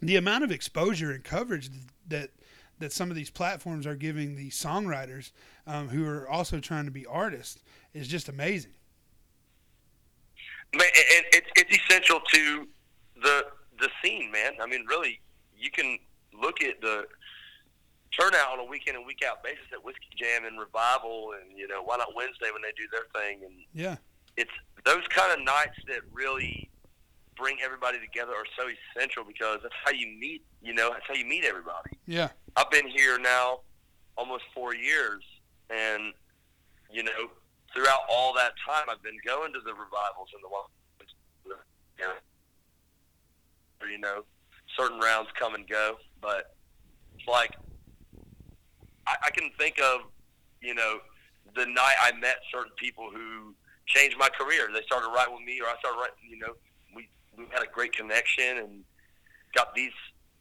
the 0.00 0.16
amount 0.16 0.44
of 0.44 0.52
exposure 0.52 1.10
and 1.10 1.24
coverage 1.24 1.70
that 2.08 2.30
that 2.78 2.92
some 2.92 3.08
of 3.10 3.16
these 3.16 3.30
platforms 3.30 3.86
are 3.86 3.96
giving 3.96 4.36
the 4.36 4.50
songwriters 4.50 5.32
um, 5.66 5.88
who 5.88 6.06
are 6.06 6.28
also 6.28 6.60
trying 6.60 6.84
to 6.84 6.90
be 6.90 7.06
artists 7.06 7.62
is 7.94 8.06
just 8.06 8.28
amazing. 8.28 8.72
Man, 10.74 10.86
and 10.86 11.24
it's 11.32 11.48
it's 11.56 11.82
essential 11.82 12.20
to 12.32 12.68
the 13.22 13.46
the 13.78 13.88
scene, 14.02 14.30
man. 14.30 14.52
I 14.60 14.66
mean, 14.66 14.84
really, 14.86 15.20
you 15.56 15.70
can 15.70 15.98
look 16.40 16.62
at 16.62 16.80
the 16.80 17.06
turnout 18.18 18.52
on 18.52 18.60
a 18.60 18.64
week 18.64 18.86
in 18.86 18.96
and 18.96 19.04
week 19.06 19.22
out 19.28 19.42
basis 19.44 19.64
at 19.72 19.84
Whiskey 19.84 20.08
Jam 20.16 20.44
and 20.44 20.58
Revival, 20.58 21.32
and 21.40 21.56
you 21.58 21.68
know, 21.68 21.82
why 21.82 21.96
not 21.96 22.14
Wednesday 22.14 22.50
when 22.52 22.62
they 22.62 22.72
do 22.76 22.86
their 22.90 23.06
thing, 23.14 23.40
and 23.44 23.52
Yeah, 23.74 23.96
it's 24.36 24.50
those 24.84 25.06
kind 25.08 25.32
of 25.38 25.44
nights 25.44 25.78
that 25.88 26.00
really 26.12 26.70
bring 27.36 27.58
everybody 27.62 27.98
together 28.00 28.32
are 28.32 28.46
so 28.58 28.66
essential 28.96 29.22
because 29.24 29.58
that's 29.62 29.74
how 29.84 29.90
you 29.90 30.06
meet. 30.18 30.42
You 30.62 30.74
know, 30.74 30.90
that's 30.90 31.04
how 31.06 31.14
you 31.14 31.26
meet 31.26 31.44
everybody. 31.44 31.90
yeah, 32.06 32.28
I've 32.56 32.70
been 32.70 32.86
here 32.88 33.18
now 33.18 33.60
almost 34.16 34.44
four 34.54 34.74
years, 34.74 35.22
and 35.70 36.12
you 36.90 37.02
know, 37.02 37.30
throughout 37.74 38.00
all 38.08 38.32
that 38.34 38.52
time, 38.66 38.86
I've 38.88 39.02
been 39.02 39.18
going 39.26 39.52
to 39.52 39.60
the 39.60 39.72
revivals 39.72 40.28
and 40.32 40.42
the 40.42 40.48
ones, 40.48 40.68
you 41.44 41.50
know, 42.04 42.12
where, 43.78 43.90
you 43.90 43.98
know, 43.98 44.24
certain 44.78 44.98
rounds 45.00 45.28
come 45.38 45.54
and 45.54 45.68
go, 45.68 45.96
but 46.20 46.56
it's 47.18 47.28
like 47.28 47.52
I, 49.06 49.16
I 49.26 49.30
can 49.30 49.50
think 49.58 49.78
of, 49.80 50.00
you 50.60 50.74
know, 50.74 50.98
the 51.54 51.66
night 51.66 51.94
I 52.02 52.12
met 52.18 52.36
certain 52.52 52.72
people 52.76 53.10
who 53.12 53.54
changed 53.86 54.16
my 54.18 54.28
career. 54.28 54.68
They 54.72 54.82
started 54.82 55.08
writing 55.14 55.34
with 55.34 55.44
me, 55.44 55.60
or 55.60 55.66
I 55.66 55.74
started 55.78 55.98
writing. 55.98 56.16
You 56.28 56.38
know, 56.38 56.52
we 56.94 57.08
we 57.36 57.44
had 57.52 57.62
a 57.62 57.70
great 57.72 57.92
connection 57.92 58.58
and 58.58 58.84
got 59.54 59.74
these 59.74 59.92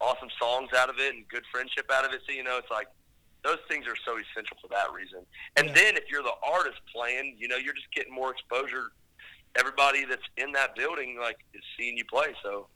awesome 0.01 0.29
songs 0.41 0.69
out 0.75 0.89
of 0.89 0.99
it 0.99 1.13
and 1.13 1.27
good 1.29 1.43
friendship 1.51 1.89
out 1.93 2.05
of 2.05 2.11
it. 2.13 2.21
So 2.27 2.33
you 2.33 2.43
know, 2.43 2.57
it's 2.57 2.71
like 2.71 2.87
those 3.43 3.59
things 3.69 3.85
are 3.85 3.95
so 4.03 4.17
essential 4.17 4.57
for 4.61 4.67
that 4.69 4.91
reason. 4.91 5.21
And 5.55 5.67
Yeah. 5.67 5.73
then 5.73 5.97
if 5.97 6.05
you're 6.09 6.23
the 6.23 6.33
artist 6.43 6.79
playing, 6.93 7.37
you 7.37 7.47
know, 7.47 7.57
you're 7.57 7.75
just 7.75 7.91
getting 7.93 8.13
more 8.13 8.31
exposure. 8.31 8.89
Everybody 9.55 10.03
that's 10.03 10.25
in 10.37 10.51
that 10.53 10.75
building 10.75 11.17
like 11.21 11.37
is 11.53 11.61
seeing 11.77 11.95
you 11.95 12.05
play. 12.05 12.35
So 12.43 12.67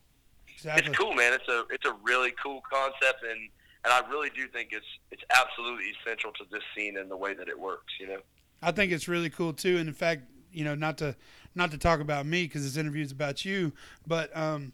exactly. 0.59 0.89
it's 0.89 0.97
cool, 0.97 1.13
man. 1.13 1.33
It's 1.33 1.47
a 1.47 1.63
it's 1.69 1.85
a 1.85 1.95
really 2.03 2.33
cool 2.41 2.61
concept, 2.71 3.23
and 3.23 3.49
and 3.85 3.93
I 3.93 4.07
really 4.09 4.29
do 4.29 4.47
think 4.47 4.69
it's 4.71 4.85
it's 5.11 5.23
absolutely 5.35 5.93
essential 6.01 6.31
to 6.33 6.45
this 6.51 6.63
scene 6.75 6.97
and 6.97 7.09
the 7.09 7.17
way 7.17 7.33
that 7.33 7.47
it 7.47 7.59
works. 7.59 7.93
You 7.99 8.07
know. 8.07 8.19
I 8.61 8.71
think 8.71 8.91
it's 8.91 9.07
really 9.07 9.29
cool 9.29 9.53
too. 9.53 9.77
And 9.77 9.87
in 9.87 9.93
fact, 9.93 10.23
you 10.51 10.63
know, 10.63 10.75
not 10.75 10.97
to 10.99 11.15
not 11.55 11.71
to 11.71 11.77
talk 11.77 11.99
about 11.99 12.25
me 12.25 12.43
because 12.43 12.63
this 12.63 12.77
interview 12.77 13.03
is 13.03 13.11
about 13.11 13.45
you, 13.45 13.73
but 14.05 14.35
um, 14.35 14.73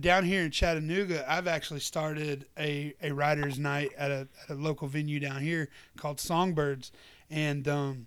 down 0.00 0.24
here 0.24 0.42
in 0.42 0.50
Chattanooga, 0.50 1.24
I've 1.30 1.46
actually 1.46 1.80
started 1.80 2.46
a, 2.58 2.94
a 3.02 3.12
writers' 3.12 3.58
night 3.58 3.90
at 3.96 4.10
a, 4.10 4.28
at 4.48 4.50
a 4.50 4.54
local 4.54 4.88
venue 4.88 5.20
down 5.20 5.40
here 5.42 5.68
called 5.96 6.18
Songbirds, 6.18 6.92
and 7.30 7.66
um, 7.68 8.06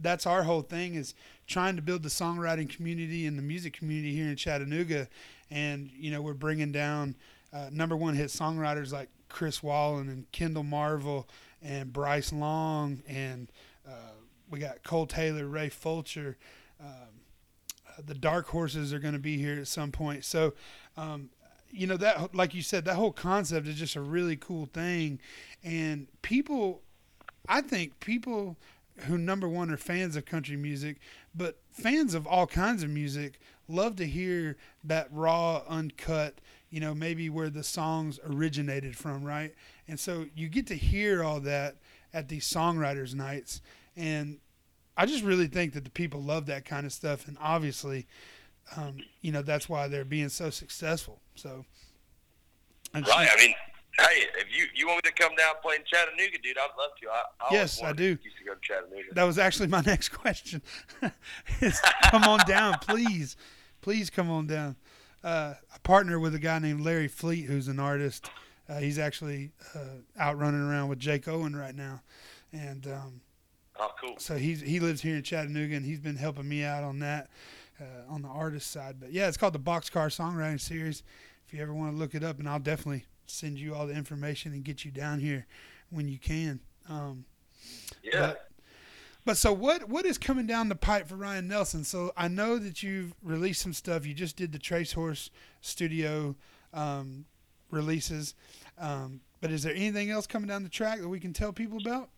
that's 0.00 0.26
our 0.26 0.42
whole 0.44 0.62
thing 0.62 0.94
is 0.94 1.14
trying 1.46 1.76
to 1.76 1.82
build 1.82 2.02
the 2.02 2.08
songwriting 2.08 2.68
community 2.68 3.26
and 3.26 3.38
the 3.38 3.42
music 3.42 3.72
community 3.72 4.14
here 4.14 4.28
in 4.28 4.36
Chattanooga, 4.36 5.08
and 5.50 5.90
you 5.96 6.10
know 6.10 6.22
we're 6.22 6.34
bringing 6.34 6.72
down 6.72 7.16
uh, 7.52 7.68
number 7.72 7.96
one 7.96 8.14
hit 8.14 8.28
songwriters 8.28 8.92
like 8.92 9.08
Chris 9.28 9.62
Wallin 9.62 10.08
and 10.08 10.30
Kendell 10.32 10.66
Marvel 10.66 11.28
and 11.62 11.92
Bryce 11.92 12.32
Long 12.32 13.02
and 13.08 13.50
uh, 13.88 14.12
we 14.50 14.58
got 14.58 14.82
Cole 14.82 15.06
Taylor, 15.06 15.46
Ray 15.46 15.68
Fulcher. 15.68 16.36
Um, 16.80 16.86
uh, 17.88 18.02
the 18.04 18.14
Dark 18.14 18.48
Horses 18.48 18.92
are 18.92 18.98
going 18.98 19.14
to 19.14 19.20
be 19.20 19.38
here 19.38 19.58
at 19.58 19.66
some 19.66 19.90
point. 19.90 20.24
So, 20.24 20.54
um, 20.96 21.30
you 21.70 21.86
know 21.86 21.98
that, 21.98 22.34
like 22.34 22.54
you 22.54 22.62
said, 22.62 22.86
that 22.86 22.94
whole 22.94 23.12
concept 23.12 23.66
is 23.66 23.76
just 23.76 23.94
a 23.94 24.00
really 24.00 24.36
cool 24.36 24.66
thing, 24.66 25.20
and 25.62 26.06
people, 26.22 26.80
I 27.46 27.60
think 27.60 28.00
people 28.00 28.56
who 29.00 29.18
number 29.18 29.46
one 29.46 29.70
are 29.70 29.76
fans 29.76 30.16
of 30.16 30.24
country 30.24 30.56
music, 30.56 30.96
but 31.34 31.58
fans 31.70 32.14
of 32.14 32.26
all 32.26 32.46
kinds 32.46 32.82
of 32.82 32.88
music 32.88 33.38
love 33.68 33.96
to 33.96 34.06
hear 34.06 34.56
that 34.84 35.08
raw, 35.12 35.62
uncut. 35.68 36.40
You 36.70 36.80
know, 36.80 36.94
maybe 36.94 37.30
where 37.30 37.48
the 37.48 37.62
songs 37.62 38.20
originated 38.26 38.94
from, 38.96 39.24
right? 39.24 39.54
And 39.86 39.98
so 39.98 40.26
you 40.36 40.48
get 40.48 40.66
to 40.66 40.74
hear 40.74 41.24
all 41.24 41.40
that 41.40 41.76
at 42.12 42.28
these 42.28 42.46
songwriters' 42.50 43.14
nights, 43.14 43.62
and 43.96 44.38
I 44.96 45.06
just 45.06 45.24
really 45.24 45.46
think 45.46 45.72
that 45.74 45.84
the 45.84 45.90
people 45.90 46.20
love 46.22 46.44
that 46.46 46.64
kind 46.66 46.84
of 46.84 46.92
stuff, 46.92 47.26
and 47.26 47.38
obviously, 47.40 48.06
um, 48.76 48.98
you 49.22 49.32
know, 49.32 49.40
that's 49.40 49.66
why 49.68 49.88
they're 49.88 50.04
being 50.04 50.28
so 50.28 50.50
successful. 50.50 51.20
So, 51.36 51.64
I 52.92 53.00
just- 53.00 53.10
Right. 53.12 53.28
I 53.32 53.36
mean, 53.38 53.54
hey, 53.98 54.26
if 54.38 54.54
you 54.54 54.66
you 54.74 54.86
want 54.86 55.02
me 55.04 55.10
to 55.10 55.14
come 55.22 55.34
down 55.36 55.52
and 55.54 55.62
play 55.62 55.76
in 55.76 55.84
Chattanooga, 55.86 56.36
dude, 56.42 56.58
I'd 56.58 56.68
love 56.78 56.90
to. 57.00 57.08
I, 57.08 57.22
I 57.40 57.48
Yes, 57.54 57.82
I 57.82 57.92
do. 57.94 58.18
Used 58.22 58.36
to 58.38 58.44
go 58.44 58.54
to 58.54 58.60
Chattanooga. 58.60 59.14
that 59.14 59.24
was 59.24 59.38
actually 59.38 59.68
my 59.68 59.80
next 59.86 60.10
question. 60.10 60.60
come 62.10 62.24
on 62.24 62.40
down, 62.46 62.74
please, 62.80 63.36
please 63.80 64.10
come 64.10 64.30
on 64.30 64.46
down. 64.46 64.76
Uh, 65.22 65.54
I 65.74 65.78
partner 65.82 66.18
with 66.18 66.34
a 66.34 66.38
guy 66.38 66.58
named 66.58 66.80
Larry 66.82 67.08
Fleet, 67.08 67.46
who's 67.46 67.68
an 67.68 67.80
artist. 67.80 68.30
Uh, 68.68 68.78
he's 68.78 68.98
actually 68.98 69.50
uh, 69.74 69.78
out 70.18 70.38
running 70.38 70.60
around 70.60 70.88
with 70.88 70.98
Jake 70.98 71.26
Owen 71.26 71.56
right 71.56 71.74
now, 71.74 72.02
and 72.52 72.86
um, 72.86 73.20
Oh, 73.80 73.90
cool. 74.00 74.14
so 74.18 74.36
he's 74.36 74.60
he 74.60 74.78
lives 74.80 75.00
here 75.00 75.16
in 75.16 75.22
Chattanooga, 75.22 75.74
and 75.76 75.84
he's 75.86 76.00
been 76.00 76.16
helping 76.16 76.48
me 76.48 76.64
out 76.64 76.84
on 76.84 76.98
that 77.00 77.30
uh, 77.80 78.12
on 78.12 78.22
the 78.22 78.28
artist 78.28 78.70
side. 78.70 78.96
But 79.00 79.12
yeah, 79.12 79.26
it's 79.28 79.36
called 79.36 79.54
the 79.54 79.58
Boxcar 79.58 80.08
Songwriting 80.14 80.60
Series. 80.60 81.02
If 81.46 81.54
you 81.54 81.62
ever 81.62 81.72
want 81.72 81.92
to 81.92 81.96
look 81.98 82.14
it 82.14 82.22
up, 82.22 82.38
and 82.38 82.48
I'll 82.48 82.58
definitely 82.58 83.06
send 83.26 83.58
you 83.58 83.74
all 83.74 83.86
the 83.86 83.94
information 83.94 84.52
and 84.52 84.62
get 84.64 84.84
you 84.84 84.90
down 84.90 85.20
here 85.20 85.46
when 85.90 86.06
you 86.08 86.18
can. 86.18 86.60
Um, 86.88 87.24
Yeah. 88.02 88.20
but, 88.20 88.47
but 89.24 89.36
so 89.36 89.52
what 89.52 89.88
what 89.88 90.06
is 90.06 90.18
coming 90.18 90.46
down 90.46 90.68
the 90.68 90.74
pipe 90.76 91.08
for 91.08 91.16
Ryan 91.16 91.48
Nelson? 91.48 91.84
So 91.84 92.12
I 92.16 92.28
know 92.28 92.58
that 92.58 92.82
you've 92.82 93.14
released 93.22 93.60
some 93.62 93.72
stuff. 93.72 94.06
You 94.06 94.14
just 94.14 94.36
did 94.36 94.52
the 94.52 94.58
Trace 94.58 94.92
Horse 94.92 95.30
Studio 95.60 96.36
um, 96.72 97.26
releases. 97.70 98.34
Um, 98.78 99.20
but 99.40 99.50
is 99.50 99.62
there 99.62 99.74
anything 99.74 100.10
else 100.10 100.26
coming 100.26 100.48
down 100.48 100.62
the 100.62 100.68
track 100.68 101.00
that 101.00 101.08
we 101.08 101.20
can 101.20 101.32
tell 101.32 101.52
people 101.52 101.78
about? 101.78 102.08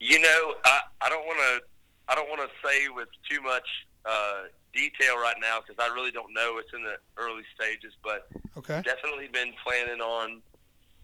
You 0.00 0.20
know, 0.20 0.54
I 0.64 0.80
I 1.00 1.08
don't 1.08 1.26
want 1.26 1.38
to 1.38 1.60
I 2.12 2.14
don't 2.14 2.28
want 2.28 2.40
to 2.42 2.68
say 2.68 2.88
with 2.88 3.08
too 3.30 3.40
much 3.40 3.66
uh, 4.04 4.42
detail 4.74 5.16
right 5.18 5.36
now 5.40 5.60
because 5.66 5.76
I 5.78 5.92
really 5.94 6.10
don't 6.10 6.32
know. 6.34 6.58
It's 6.58 6.72
in 6.74 6.82
the 6.82 6.96
early 7.16 7.42
stages, 7.54 7.92
but 8.02 8.26
Okay. 8.56 8.82
definitely 8.84 9.28
been 9.32 9.52
planning 9.66 10.00
on 10.00 10.40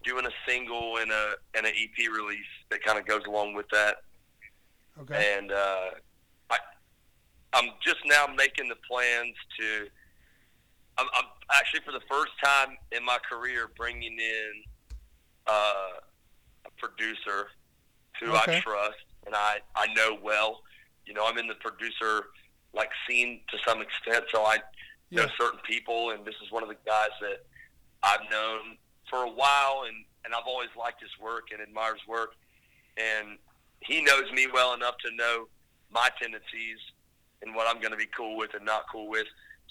doing 0.03 0.25
a 0.25 0.31
single 0.47 0.97
and 0.97 1.11
a 1.11 1.33
and 1.55 1.65
an 1.65 1.73
EP 1.75 2.09
release 2.11 2.45
that 2.69 2.83
kind 2.83 2.99
of 2.99 3.05
goes 3.05 3.25
along 3.27 3.53
with 3.55 3.67
that. 3.71 3.97
Okay. 4.99 5.35
And 5.37 5.51
uh, 5.51 5.89
I 6.49 6.57
I'm 7.53 7.69
just 7.81 7.99
now 8.05 8.27
making 8.35 8.69
the 8.69 8.75
plans 8.89 9.35
to. 9.59 9.87
I'm, 10.97 11.07
I'm 11.15 11.25
actually 11.53 11.81
for 11.85 11.91
the 11.93 12.01
first 12.09 12.31
time 12.43 12.77
in 12.91 13.03
my 13.05 13.17
career 13.29 13.69
bringing 13.77 14.17
in 14.19 14.51
uh, 15.47 15.99
a 16.65 16.69
producer 16.77 17.47
who 18.19 18.35
Okay. 18.35 18.57
I 18.57 18.59
trust 18.59 18.97
and 19.25 19.35
I 19.35 19.59
I 19.75 19.87
know 19.93 20.17
well. 20.21 20.61
You 21.05 21.13
know, 21.13 21.25
I'm 21.25 21.37
in 21.37 21.47
the 21.47 21.55
producer 21.55 22.27
like 22.73 22.89
scene 23.07 23.41
to 23.49 23.57
some 23.65 23.81
extent, 23.81 24.25
so 24.31 24.43
I 24.43 24.59
know 25.09 25.27
certain 25.37 25.59
people, 25.67 26.11
and 26.11 26.25
this 26.25 26.35
is 26.43 26.51
one 26.51 26.63
of 26.63 26.69
the 26.69 26.77
guys 26.85 27.09
that 27.19 27.45
I've 28.03 28.29
known 28.31 28.77
for 29.09 29.23
a 29.23 29.29
while, 29.29 29.83
and 29.87 30.05
and 30.23 30.33
I've 30.33 30.45
always 30.47 30.69
liked 30.77 31.01
his 31.01 31.11
work 31.19 31.47
and 31.51 31.61
admired 31.61 31.97
his 31.99 32.07
work, 32.07 32.33
and 32.97 33.37
he 33.81 34.01
knows 34.01 34.31
me 34.33 34.47
well 34.53 34.73
enough 34.73 34.95
to 35.05 35.15
know 35.15 35.47
my 35.91 36.09
tendencies 36.21 36.79
and 37.41 37.55
what 37.55 37.67
I'm 37.67 37.81
going 37.81 37.91
to 37.91 37.97
be 37.97 38.09
cool 38.15 38.37
with 38.37 38.53
and 38.53 38.65
not 38.65 38.85
cool 38.91 39.09
with. 39.09 39.27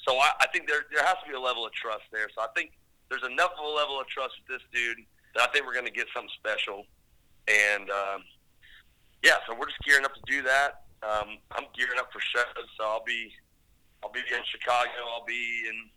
So 0.06 0.16
I, 0.16 0.30
I 0.40 0.46
think 0.48 0.68
there 0.68 0.86
there 0.92 1.04
has 1.04 1.16
to 1.24 1.28
be 1.28 1.34
a 1.34 1.40
level 1.40 1.66
of 1.66 1.72
trust 1.72 2.04
there. 2.12 2.28
So 2.34 2.42
I 2.42 2.48
think 2.56 2.72
there's 3.08 3.24
enough 3.24 3.52
of 3.58 3.64
a 3.64 3.68
level 3.68 4.00
of 4.00 4.06
trust 4.06 4.34
with 4.40 4.60
this 4.60 4.66
dude 4.72 5.04
that 5.34 5.48
I 5.48 5.52
think 5.52 5.66
we're 5.66 5.74
going 5.74 5.86
to 5.86 5.92
get 5.92 6.06
something 6.14 6.30
special. 6.38 6.86
And 7.48 7.90
um, 7.90 8.24
yeah, 9.22 9.38
so 9.46 9.54
we're 9.54 9.66
just 9.66 9.80
gearing 9.84 10.04
up 10.04 10.14
to 10.14 10.24
do 10.26 10.42
that. 10.42 10.84
Um, 11.02 11.38
I'm 11.52 11.64
gearing 11.76 11.98
up 11.98 12.12
for 12.12 12.20
shows, 12.20 12.68
so 12.78 12.84
I'll 12.84 13.04
be 13.04 13.32
I'll 14.02 14.12
be 14.12 14.20
in 14.20 14.44
Chicago. 14.50 14.90
I'll 15.12 15.24
be 15.26 15.64
in 15.68 15.88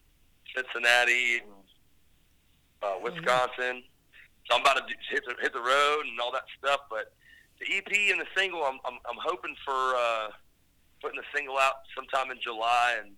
Cincinnati 0.56 1.42
and 1.44 1.64
uh, 2.82 2.96
Wisconsin. 3.02 3.84
So 4.50 4.56
I'm 4.56 4.62
about 4.62 4.76
to 4.76 4.84
do, 4.88 4.96
hit 5.10 5.24
the 5.26 5.36
hit 5.42 5.54
the 5.54 5.62
road 5.62 6.04
and 6.06 6.20
all 6.20 6.32
that 6.32 6.44
stuff. 6.60 6.82
But 6.90 7.14
the 7.60 7.76
EP 7.78 8.12
and 8.12 8.20
the 8.20 8.26
single, 8.36 8.64
I'm 8.64 8.80
I'm, 8.86 9.00
I'm 9.10 9.18
hoping 9.24 9.56
for 9.66 9.74
uh, 9.74 10.28
putting 11.02 11.18
the 11.18 11.26
single 11.38 11.58
out 11.58 11.74
sometime 11.96 12.32
in 12.32 12.38
July 12.44 12.96
and 13.04 13.12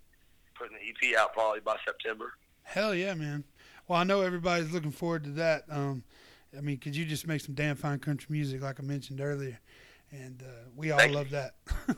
putting 0.57 0.77
the 0.77 1.09
EP 1.09 1.17
out 1.19 1.33
probably 1.33 1.59
by 1.59 1.75
September. 1.85 2.33
Hell 2.63 2.95
yeah, 2.95 3.13
man. 3.13 3.43
Well, 3.87 3.99
I 3.99 4.03
know 4.03 4.21
everybody's 4.21 4.71
looking 4.71 4.91
forward 4.91 5.23
to 5.25 5.29
that. 5.31 5.63
Um, 5.69 6.03
I 6.57 6.61
mean, 6.61 6.77
could 6.77 6.95
you 6.95 7.05
just 7.05 7.27
make 7.27 7.41
some 7.41 7.53
damn 7.53 7.75
fine 7.75 7.99
country 7.99 8.27
music, 8.31 8.61
like 8.61 8.79
I 8.79 8.83
mentioned 8.83 9.21
earlier, 9.21 9.59
and 10.11 10.41
uh, 10.41 10.69
we 10.75 10.91
all 10.91 10.97
Thank 10.99 11.11
you. 11.11 11.17
love 11.17 11.29
that. 11.31 11.55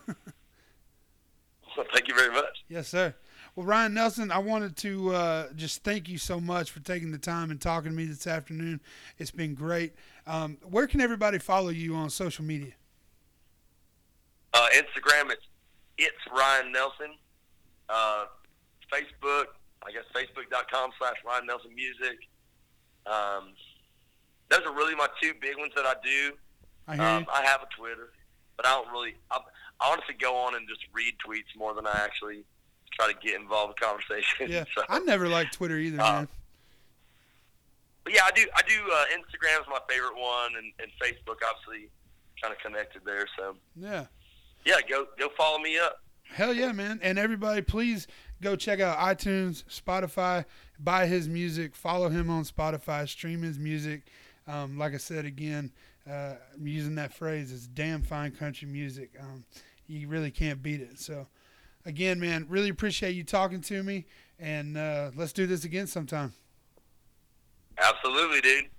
So 1.76 1.84
thank 1.94 2.08
you 2.08 2.16
very 2.16 2.34
much. 2.34 2.64
yes, 2.68 2.88
sir. 2.88 3.14
Well, 3.56 3.66
Ryan 3.68 3.94
Nelson, 3.94 4.32
I 4.32 4.40
wanted 4.40 4.76
to 4.78 5.14
uh, 5.14 5.48
just 5.56 5.84
thank 5.84 6.10
you 6.10 6.18
so 6.18 6.40
much 6.40 6.72
for 6.72 6.80
taking 6.80 7.12
the 7.12 7.20
time 7.20 7.52
and 7.52 7.62
talking 7.62 7.92
to 7.92 7.96
me 7.96 8.06
this 8.06 8.26
afternoon. 8.26 8.82
It's 9.20 9.30
been 9.30 9.54
great. 9.54 9.94
Um, 10.28 10.58
where 10.70 10.88
can 10.88 11.00
everybody 11.02 11.40
follow 11.40 11.70
you 11.70 11.96
on 11.96 12.10
social 12.10 12.44
media? 12.44 12.74
Uh, 14.54 14.68
Instagram, 14.74 15.32
it's 15.32 15.46
it's 15.98 16.18
Ryan 16.36 16.72
Nelson. 16.72 17.16
Uh, 17.90 18.26
Facebook, 18.92 19.46
I 19.86 19.92
guess 19.92 20.04
Facebook.com 20.14 20.92
slash 21.00 21.16
Ryan 21.26 21.46
Nelson 21.48 21.74
Music. 21.74 22.18
Um, 23.06 23.54
those 24.50 24.62
are 24.66 24.74
really 24.74 24.96
my 24.96 25.08
two 25.22 25.34
big 25.42 25.58
ones 25.58 25.72
that 25.76 25.86
I 25.86 25.94
do. 26.04 26.34
I 26.88 26.96
hear 26.96 27.06
Um. 27.06 27.26
I 27.34 27.44
have 27.44 27.62
a 27.62 27.68
Twitter, 27.78 28.12
but 28.58 28.66
I 28.66 28.72
don't 28.74 28.92
really. 28.92 29.16
I, 29.32 29.40
I 29.80 29.92
honestly 29.92 30.16
go 30.20 30.36
on 30.36 30.56
and 30.56 30.68
just 30.68 30.82
read 30.94 31.16
tweets 31.26 31.58
more 31.58 31.74
than 31.74 31.88
I 31.88 32.00
actually 32.04 32.44
try 32.94 33.12
to 33.12 33.18
get 33.20 33.40
involved 33.40 33.80
in 33.80 33.88
conversation. 33.88 34.50
Yeah, 34.52 34.66
so, 34.76 34.84
I 34.90 35.00
never 35.00 35.28
liked 35.28 35.54
Twitter 35.54 35.78
either, 35.78 36.02
Uh, 36.02 36.12
man. 36.14 36.28
But 38.08 38.14
yeah, 38.16 38.22
I 38.26 38.32
do. 38.32 38.48
I 38.56 38.62
do. 38.62 38.76
Uh, 38.90 39.04
Instagram's 39.18 39.68
my 39.70 39.80
favorite 39.90 40.16
one, 40.16 40.52
and, 40.58 40.72
and 40.80 40.90
Facebook 41.02 41.38
obviously 41.46 41.90
kind 42.42 42.54
of 42.54 42.60
connected 42.60 43.02
there. 43.06 43.26
So 43.38 43.56
Yeah. 43.76 44.06
yeah, 44.66 44.76
go 44.90 45.08
go 45.20 45.28
follow 45.38 45.60
me 45.60 45.78
up. 45.78 46.02
Hell 46.30 46.54
yeah, 46.54 46.72
man. 46.72 47.00
And 47.04 47.18
everybody, 47.20 47.62
please 47.62 48.08
go 48.42 48.56
check 48.56 48.80
out 48.80 48.98
iTunes, 49.00 49.64
Spotify, 49.66 50.46
buy 50.80 51.08
his 51.08 51.28
music, 51.28 51.76
follow 51.76 52.10
him 52.10 52.30
on 52.30 52.44
Spotify, 52.44 53.08
stream 53.10 53.42
his 53.42 53.58
music. 53.60 54.04
Um, 54.48 54.78
like 54.78 54.94
I 54.94 54.98
said 54.98 55.26
again, 55.26 55.72
uh, 56.10 56.36
I'm 56.54 56.68
using 56.68 56.96
that 56.96 57.14
phrase, 57.14 57.52
it's 57.52 57.68
damn 57.68 58.02
fine 58.04 58.32
country 58.32 58.68
music. 58.68 59.12
Um, 59.20 59.44
you 59.88 60.08
really 60.08 60.32
can't 60.32 60.62
beat 60.62 60.80
it. 60.82 61.00
So, 61.00 61.28
again, 61.86 62.20
man, 62.20 62.46
really 62.50 62.70
appreciate 62.70 63.12
you 63.12 63.24
talking 63.24 63.62
to 63.62 63.84
me. 63.84 64.06
And 64.40 64.78
uh, 64.78 65.12
let's 65.16 65.34
do 65.34 65.48
this 65.48 65.64
again 65.64 65.88
sometime. 65.88 66.34
Absolutely, 67.80 68.42
dude. 68.42 68.70